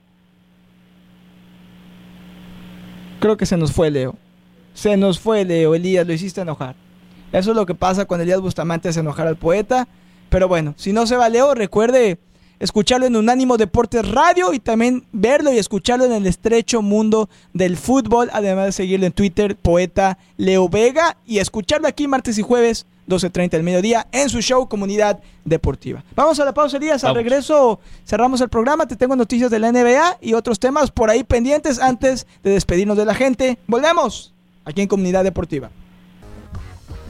[3.20, 4.16] Creo que se nos fue Leo.
[4.74, 6.76] Se nos fue Leo, Elías, lo hiciste enojar.
[7.32, 9.88] Eso es lo que pasa cuando Elías Bustamante hace enojar al poeta.
[10.28, 12.18] Pero bueno, si no se va Leo, recuerde
[12.60, 17.76] escucharlo en Unánimo Deportes Radio y también verlo y escucharlo en el estrecho mundo del
[17.76, 18.30] fútbol.
[18.32, 21.16] Además de seguirlo en Twitter, poeta Leo Vega.
[21.26, 26.04] Y escucharlo aquí martes y jueves, 12.30 del mediodía, en su show Comunidad Deportiva.
[26.14, 27.04] Vamos a la pausa, Elías.
[27.04, 27.24] Al Vamos.
[27.24, 28.86] regreso cerramos el programa.
[28.86, 32.96] Te tengo noticias de la NBA y otros temas por ahí pendientes antes de despedirnos
[32.96, 33.58] de la gente.
[33.66, 35.70] Volvemos aquí en Comunidad Deportiva.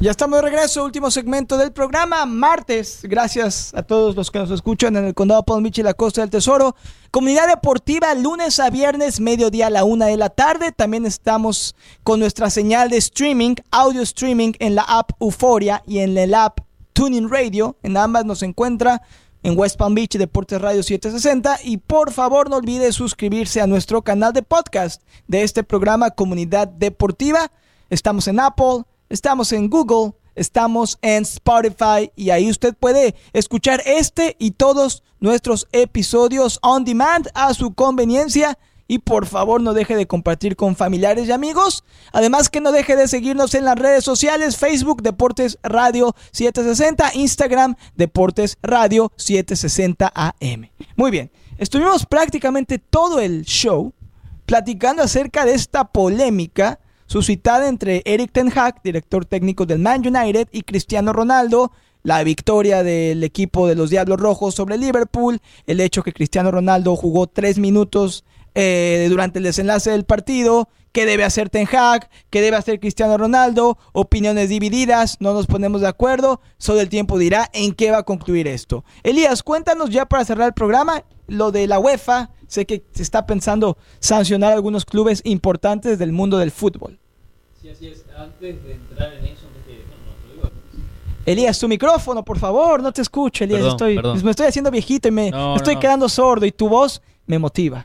[0.00, 3.00] Ya estamos de regreso, último segmento del programa, martes.
[3.02, 6.20] Gracias a todos los que nos escuchan en el condado Palm Beach y la Costa
[6.20, 6.76] del Tesoro.
[7.10, 10.70] Comunidad Deportiva, lunes a viernes, mediodía a la una de la tarde.
[10.70, 16.16] También estamos con nuestra señal de streaming, audio streaming en la app Euforia y en
[16.16, 16.60] el app
[16.92, 17.76] Tuning Radio.
[17.82, 19.02] En ambas nos encuentra
[19.42, 24.02] en West Palm Beach Deportes Radio 760 y por favor no olvide suscribirse a nuestro
[24.02, 27.50] canal de podcast de este programa Comunidad Deportiva.
[27.90, 34.36] Estamos en Apple, estamos en Google, estamos en Spotify y ahí usted puede escuchar este
[34.38, 38.58] y todos nuestros episodios on demand a su conveniencia.
[38.90, 41.84] Y por favor no deje de compartir con familiares y amigos.
[42.10, 47.74] Además que no deje de seguirnos en las redes sociales, Facebook Deportes Radio 760, Instagram
[47.96, 50.70] Deportes Radio 760 AM.
[50.96, 53.92] Muy bien, estuvimos prácticamente todo el show
[54.46, 60.48] platicando acerca de esta polémica suscitada entre Eric Ten Hag, director técnico del Man United,
[60.52, 61.72] y Cristiano Ronaldo,
[62.04, 66.94] la victoria del equipo de los Diablos Rojos sobre Liverpool, el hecho que Cristiano Ronaldo
[66.94, 72.40] jugó tres minutos eh, durante el desenlace del partido, qué debe hacer Ten Hag, qué
[72.40, 77.48] debe hacer Cristiano Ronaldo, opiniones divididas, no nos ponemos de acuerdo, solo el tiempo dirá
[77.52, 78.84] en qué va a concluir esto.
[79.02, 83.24] Elías, cuéntanos ya para cerrar el programa lo de la UEFA, sé que se está
[83.26, 86.98] pensando sancionar a algunos clubes importantes del mundo del fútbol.
[87.62, 88.04] Sí, así es.
[88.16, 89.46] Antes de entrar en eso.
[91.26, 93.58] Elías, tu micrófono, por favor, no te escucho, Elías.
[93.60, 94.24] Perdón, estoy, perdón.
[94.24, 95.80] Me estoy haciendo viejito y me, No, me estoy no.
[95.80, 97.84] quedando sordo y tu voz me motiva.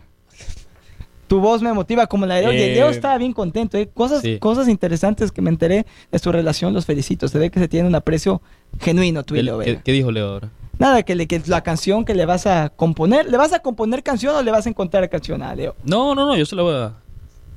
[1.28, 2.52] Tu voz me motiva como la de Leo.
[2.52, 3.78] Eh, Leo estaba bien contento.
[3.78, 3.90] ¿eh?
[3.94, 4.40] Cosas, sí.
[4.40, 7.28] cosas interesantes que me enteré de su relación, los felicito.
[7.28, 8.42] Se ve que se tiene un aprecio
[8.80, 10.50] genuino tú y ¿Qué, Leo qué dijo Leo ahora?
[10.80, 14.04] Nada, que, le, que la canción que le vas a componer, ¿le vas a componer
[14.04, 15.76] canción o le vas a encontrar canción a Leo?
[15.84, 16.94] No, no, no, yo se la voy a,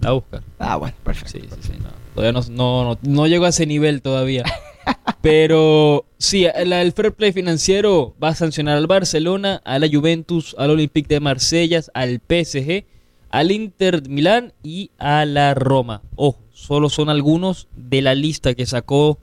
[0.00, 0.42] la buscar.
[0.58, 1.30] Ah, bueno, perfecto.
[1.30, 1.88] Sí, sí, sí, no.
[2.14, 4.44] Todavía no, no, no, no llego a ese nivel todavía.
[5.22, 10.54] Pero sí, la- el fair play financiero va a sancionar al Barcelona, a la Juventus,
[10.58, 12.84] al Olympique de Marsella, al PSG,
[13.30, 16.02] al Inter Milán y a la Roma.
[16.14, 19.18] Ojo, solo son algunos de la lista que sacó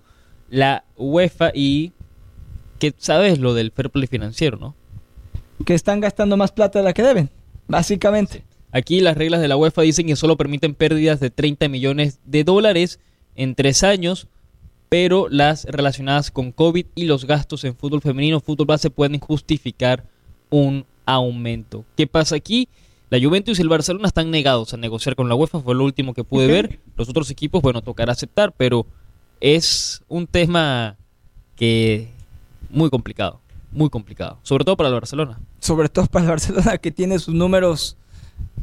[0.50, 1.94] la UEFA y
[2.84, 4.76] que sabes lo del fair play financiero, ¿no?
[5.66, 7.30] Que están gastando más plata de la que deben,
[7.66, 8.44] básicamente.
[8.74, 12.44] Aquí las reglas de la UEFA dicen que solo permiten pérdidas de 30 millones de
[12.44, 13.00] dólares
[13.38, 14.28] en tres años,
[14.90, 20.04] pero las relacionadas con COVID y los gastos en fútbol femenino, fútbol base pueden justificar
[20.50, 21.86] un aumento.
[21.96, 22.68] ¿Qué pasa aquí?
[23.10, 26.14] La Juventus y el Barcelona están negados a negociar con la UEFA, fue lo último
[26.14, 26.80] que pude ver.
[26.98, 28.86] Los otros equipos, bueno, tocará aceptar, pero
[29.40, 30.98] es un tema
[31.56, 32.12] que
[32.74, 33.40] muy complicado,
[33.72, 35.40] muy complicado, sobre todo para el Barcelona.
[35.60, 37.98] Sobre todo para el Barcelona que tiene sus números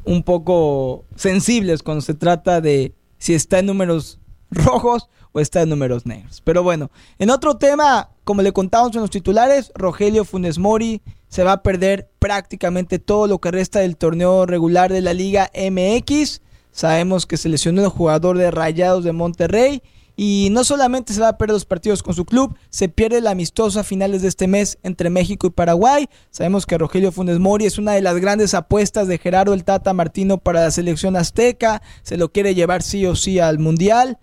[0.05, 4.19] un poco sensibles cuando se trata de si está en números
[4.51, 6.43] rojos o está en números negros.
[6.45, 11.45] Pero bueno, en otro tema, como le contamos en los titulares, Rogelio Funes Mori se
[11.45, 16.43] va a perder prácticamente todo lo que resta del torneo regular de la Liga MX.
[16.73, 19.83] Sabemos que se lesionó el jugador de Rayados de Monterrey.
[20.23, 23.27] Y no solamente se va a perder los partidos con su club, se pierde el
[23.27, 26.11] amistoso a finales de este mes entre México y Paraguay.
[26.31, 29.95] Sabemos que Rogelio Funes Mori es una de las grandes apuestas de Gerardo el Tata
[29.95, 31.81] Martino para la selección azteca.
[32.03, 34.18] Se lo quiere llevar sí o sí al Mundial.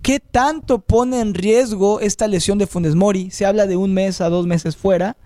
[0.00, 3.32] ¿Qué tanto pone en riesgo esta lesión de Funes Mori?
[3.32, 5.16] Se habla de un mes a dos meses fuera.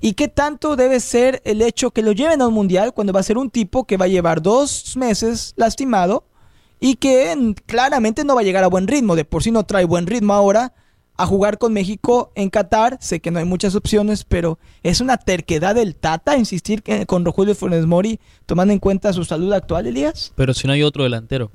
[0.00, 3.18] ¿Y qué tanto debe ser el hecho que lo lleven a un mundial cuando va
[3.18, 6.22] a ser un tipo que va a llevar dos meses lastimado
[6.84, 9.16] y que claramente no va a llegar a buen ritmo?
[9.16, 10.74] De por sí no trae buen ritmo ahora
[11.16, 12.98] a jugar con México en Qatar.
[13.00, 17.54] Sé que no hay muchas opciones, pero es una terquedad del Tata insistir con Rogelio
[17.54, 20.34] Funes Mori tomando en cuenta su salud actual, Elías.
[20.36, 21.50] Pero si no hay otro delantero.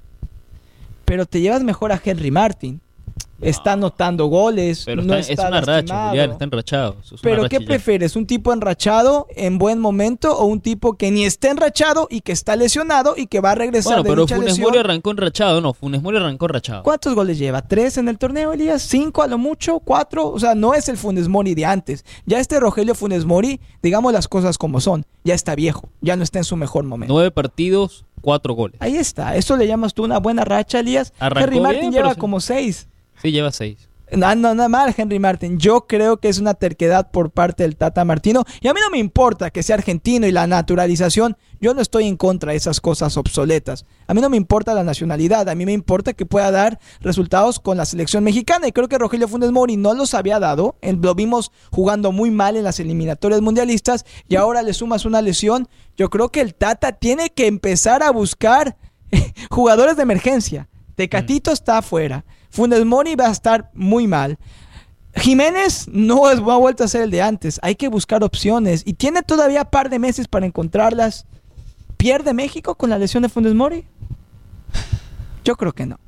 [1.06, 2.82] Pero te llevas mejor a Henry Martin.
[3.42, 6.10] Está anotando goles, Pero no está- está es una racha.
[6.10, 6.96] Julián, está enrachado.
[7.04, 8.16] Es Pero ¿qué prefieres?
[8.16, 12.32] ¿Un tipo enrachado en buen momento o un tipo que ni está enrachado y que
[12.32, 14.68] está lesionado y que va a regresar Bueno, de pero Funes lesión?
[14.68, 16.84] Mori arrancó enrachado, no, Funes Mori arrancó enrachado.
[16.84, 17.62] ¿Cuántos goles lleva?
[17.62, 18.82] ¿Tres en el torneo, Elías?
[18.82, 19.80] ¿Cinco a lo mucho?
[19.80, 20.28] ¿Cuatro?
[20.30, 22.06] O sea, no es el Funes Mori de antes.
[22.26, 26.24] Ya este Rogelio Funes Mori, digamos las cosas como son, ya está viejo, ya no
[26.24, 27.14] está en su mejor momento.
[27.14, 28.78] Nueve partidos, cuatro goles.
[28.82, 31.14] Ahí está, ¿eso le llamas tú una buena racha, Elías?
[31.20, 32.88] Arrancó Henry Martin bien, lleva como seis.
[33.22, 33.90] Sí, lleva seis.
[34.12, 35.60] No, no, nada mal, Henry Martin.
[35.60, 38.44] Yo creo que es una terquedad por parte del Tata Martino.
[38.60, 41.38] Y a mí no me importa que sea argentino y la naturalización.
[41.62, 43.86] Yo no estoy en contra de esas cosas obsoletas.
[44.08, 45.48] A mí no me importa la nacionalidad.
[45.48, 48.68] A mí me importa que pueda dar resultados con la selección mexicana.
[48.68, 50.76] Y creo que Rogelio Funes Mori no los había dado.
[50.82, 54.06] Lo vimos jugando muy mal en las eliminatorias mundialistas.
[54.28, 55.68] Y ahora le sumas una lesión.
[55.96, 58.76] Yo creo que el Tata tiene que empezar a buscar
[59.52, 60.68] jugadores de emergencia.
[60.96, 62.26] Tecatito está afuera.
[62.50, 64.38] Funes Mori va a estar muy mal.
[65.16, 67.60] Jiménez no es ha vuelto a ser el de antes.
[67.64, 68.84] Hay que buscar opciones.
[68.86, 71.26] Y tiene todavía par de meses para encontrarlas.
[71.98, 73.86] ¿Pierde México con la lesión de Funes Mori?
[75.44, 76.00] Yo creo que no.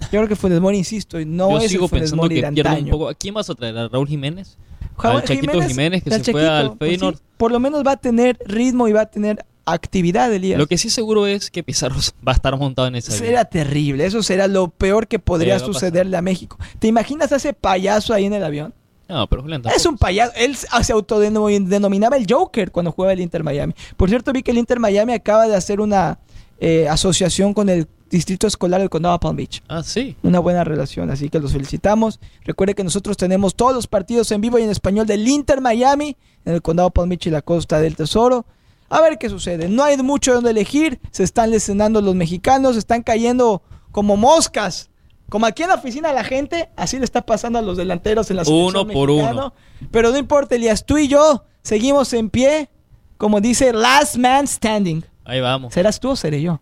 [0.00, 2.36] Yo creo que Funes Mori, insisto, y no Yo es sigo el Funes pensando Mori
[2.36, 2.92] que de pierde un antaño.
[2.92, 3.08] poco.
[3.08, 3.76] ¿A quién vas a traer?
[3.78, 4.56] ¿A Raúl Jiménez?
[4.98, 7.96] Al Chaquito Jiménez, que se fue Chaquito, al pues sí, por lo menos va a
[7.96, 10.58] tener ritmo y va a tener actividad, Elías.
[10.58, 11.96] Lo que sí seguro es que Pizarro
[12.26, 15.66] va a estar montado en esa Será terrible, eso será lo peor que podría Sí,
[15.66, 16.58] sucederle a México.
[16.78, 18.74] ¿Te imaginas a ese payaso ahí en el avión?
[19.08, 20.32] No, pero Julián Es un payaso.
[20.36, 23.74] Él se autodenominaba el Joker cuando jugaba el Inter Miami.
[23.96, 26.18] Por cierto, vi que el Inter Miami acaba de hacer una
[26.60, 29.62] eh, asociación con el Distrito Escolar del Condado de Palm Beach.
[29.68, 30.16] Ah, sí.
[30.22, 32.20] Una buena relación, así que los felicitamos.
[32.44, 36.16] Recuerde que nosotros tenemos todos los partidos en vivo y en español del Inter Miami,
[36.44, 38.46] en el Condado de Palm Beach y la Costa del Tesoro.
[38.92, 39.70] A ver qué sucede.
[39.70, 41.00] No hay mucho donde elegir.
[41.10, 44.90] Se están lesionando los mexicanos, están cayendo como moscas.
[45.30, 48.36] Como aquí en la oficina la gente, así le está pasando a los delanteros en
[48.36, 49.54] la Uno por uno.
[49.90, 52.68] Pero no importa, Elías, tú y yo seguimos en pie,
[53.16, 55.02] como dice Last Man Standing.
[55.24, 55.72] Ahí vamos.
[55.72, 56.60] ¿Serás tú o seré yo?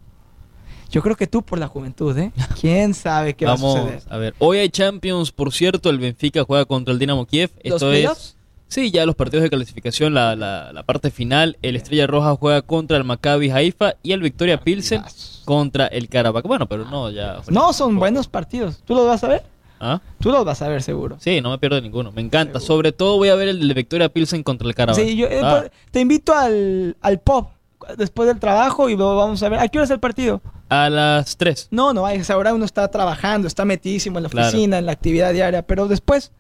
[0.88, 2.30] Yo creo que tú por la juventud, ¿eh?
[2.60, 4.02] ¿Quién sabe qué Vamos va a suceder?
[4.08, 4.34] a ver.
[4.38, 5.90] Hoy hay Champions, por cierto.
[5.90, 7.50] El Benfica juega contra el Dinamo Kiev.
[7.64, 8.36] ¿Los Esto es.
[8.70, 11.58] Sí, ya los partidos de clasificación, la, la, la parte final.
[11.60, 15.02] El Estrella Roja juega contra el Maccabi Haifa y el Victoria Pilsen
[15.44, 16.46] contra el Karabakh.
[16.46, 17.40] Bueno, pero no, ya.
[17.48, 18.80] No, son buenos partidos.
[18.84, 19.42] ¿Tú los vas a ver?
[19.80, 20.00] ¿Ah?
[20.20, 21.16] Tú los vas a ver seguro.
[21.18, 22.12] Sí, no me pierdo ninguno.
[22.12, 22.60] Me encanta.
[22.60, 25.02] Sobre todo voy a ver el de Victoria Pilsen contra el Karabakh.
[25.04, 27.50] Sí, yo eh, Ah, te invito al, al pop
[27.98, 29.58] después del trabajo y lo vamos a ver.
[29.58, 30.40] ¿A qué hora es el partido?
[30.68, 31.66] a las 3.
[31.72, 34.46] No, no, a esa hora uno está trabajando, está metidísimo en la Claro.
[34.50, 36.30] oficina, en la actividad diaria, pero después,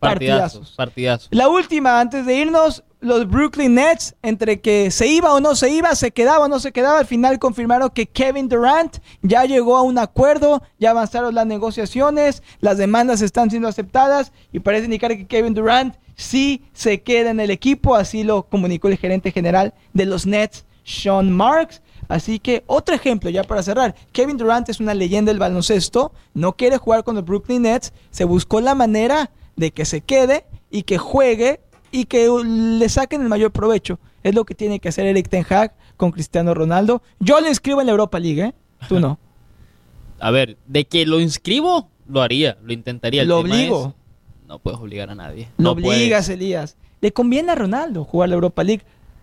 [0.00, 0.74] Partidazos.
[0.74, 0.76] partidazos.
[0.76, 1.28] Partidazos.
[1.30, 5.70] La última, antes de irnos, los Brooklyn Nets, entre que se iba o no se
[5.70, 9.76] iba, se quedaba o no se quedaba, al final confirmaron que Kevin Durant ya llegó
[9.76, 15.16] a un acuerdo, ya avanzaron las negociaciones, las demandas están siendo aceptadas y parece indicar
[15.16, 19.72] que Kevin Durant sí se queda en el equipo, así lo comunicó el gerente general
[19.94, 21.80] de los Nets, Sean Marks.
[22.08, 26.52] Así que otro ejemplo ya para cerrar, Kevin Durant es una leyenda del baloncesto, no
[26.56, 30.82] quiere jugar con los Brooklyn Nets, se buscó la manera de que se quede y
[30.82, 31.60] que juegue
[31.92, 33.98] y que le saquen el mayor provecho.
[34.22, 37.02] Es lo que tiene que hacer Eric Ten Hag con Cristiano Ronaldo.
[37.18, 38.54] Yo le inscribo en la Europa League, ¿eh?
[38.88, 39.18] Tú no.
[40.20, 43.22] A ver, de que lo inscribo, lo haría, lo intentaría.
[43.22, 43.88] El lo obligo.
[43.88, 45.48] es, no puedes obligar a nadie.
[45.56, 46.76] Lo no obligas, Elías.
[47.00, 48.82] Le conviene a Ronaldo jugar la Europa League.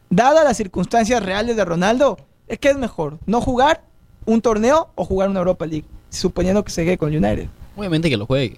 [0.09, 2.17] Dadas las circunstancias reales de Ronaldo,
[2.47, 3.84] es que es mejor no jugar
[4.25, 7.47] un torneo o jugar una Europa League, suponiendo que se quede con United.
[7.75, 8.57] Obviamente que lo juegue.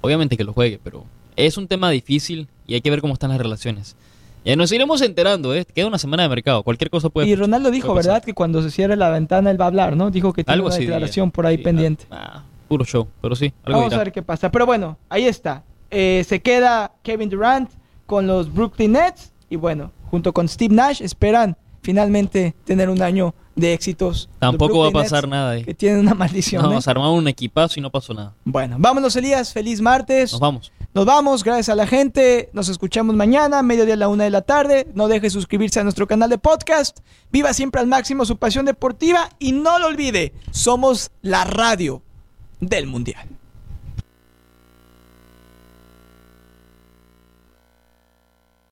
[0.00, 1.04] Obviamente que lo juegue, pero
[1.36, 3.96] es un tema difícil y hay que ver cómo están las relaciones.
[4.44, 5.66] Ya nos iremos enterando, ¿eh?
[5.66, 6.62] Queda una semana de mercado.
[6.62, 7.92] Cualquier cosa puede Y Ronaldo dijo.
[7.94, 8.24] ¿verdad?
[8.24, 10.10] Que cuando se cierre la ventana él va a hablar, ¿no?
[10.10, 11.32] Dijo que tiene Algo una declaración diría.
[11.34, 12.04] por ahí Sí, pendiente.
[12.10, 13.52] ah, ah, puro show, pero sí.
[13.64, 14.00] Algo Vamos dirá.
[14.00, 14.50] a ver qué pasa.
[14.50, 15.62] Pero bueno, ahí está.
[15.90, 17.70] Eh, se queda Kevin Durant
[18.06, 19.32] con los Brooklyn Nets.
[19.50, 24.28] Y bueno, junto con Steve Nash, esperan finalmente tener un año de éxitos.
[24.38, 25.64] Tampoco va a pasar Nets, nada ahí.
[25.64, 26.62] Que tienen una maldición.
[26.62, 27.10] No, ¿eh?
[27.10, 28.34] un equipazo y no pasó nada.
[28.44, 29.52] Bueno, vámonos, Elías.
[29.52, 30.32] Feliz martes.
[30.32, 30.72] Nos vamos.
[30.92, 32.50] Nos vamos, gracias a la gente.
[32.52, 34.88] Nos escuchamos mañana, mediodía a la una de la tarde.
[34.94, 36.98] No deje de suscribirse a nuestro canal de podcast.
[37.30, 42.02] Viva siempre al máximo su pasión deportiva y no lo olvide, somos la radio
[42.60, 43.28] del Mundial.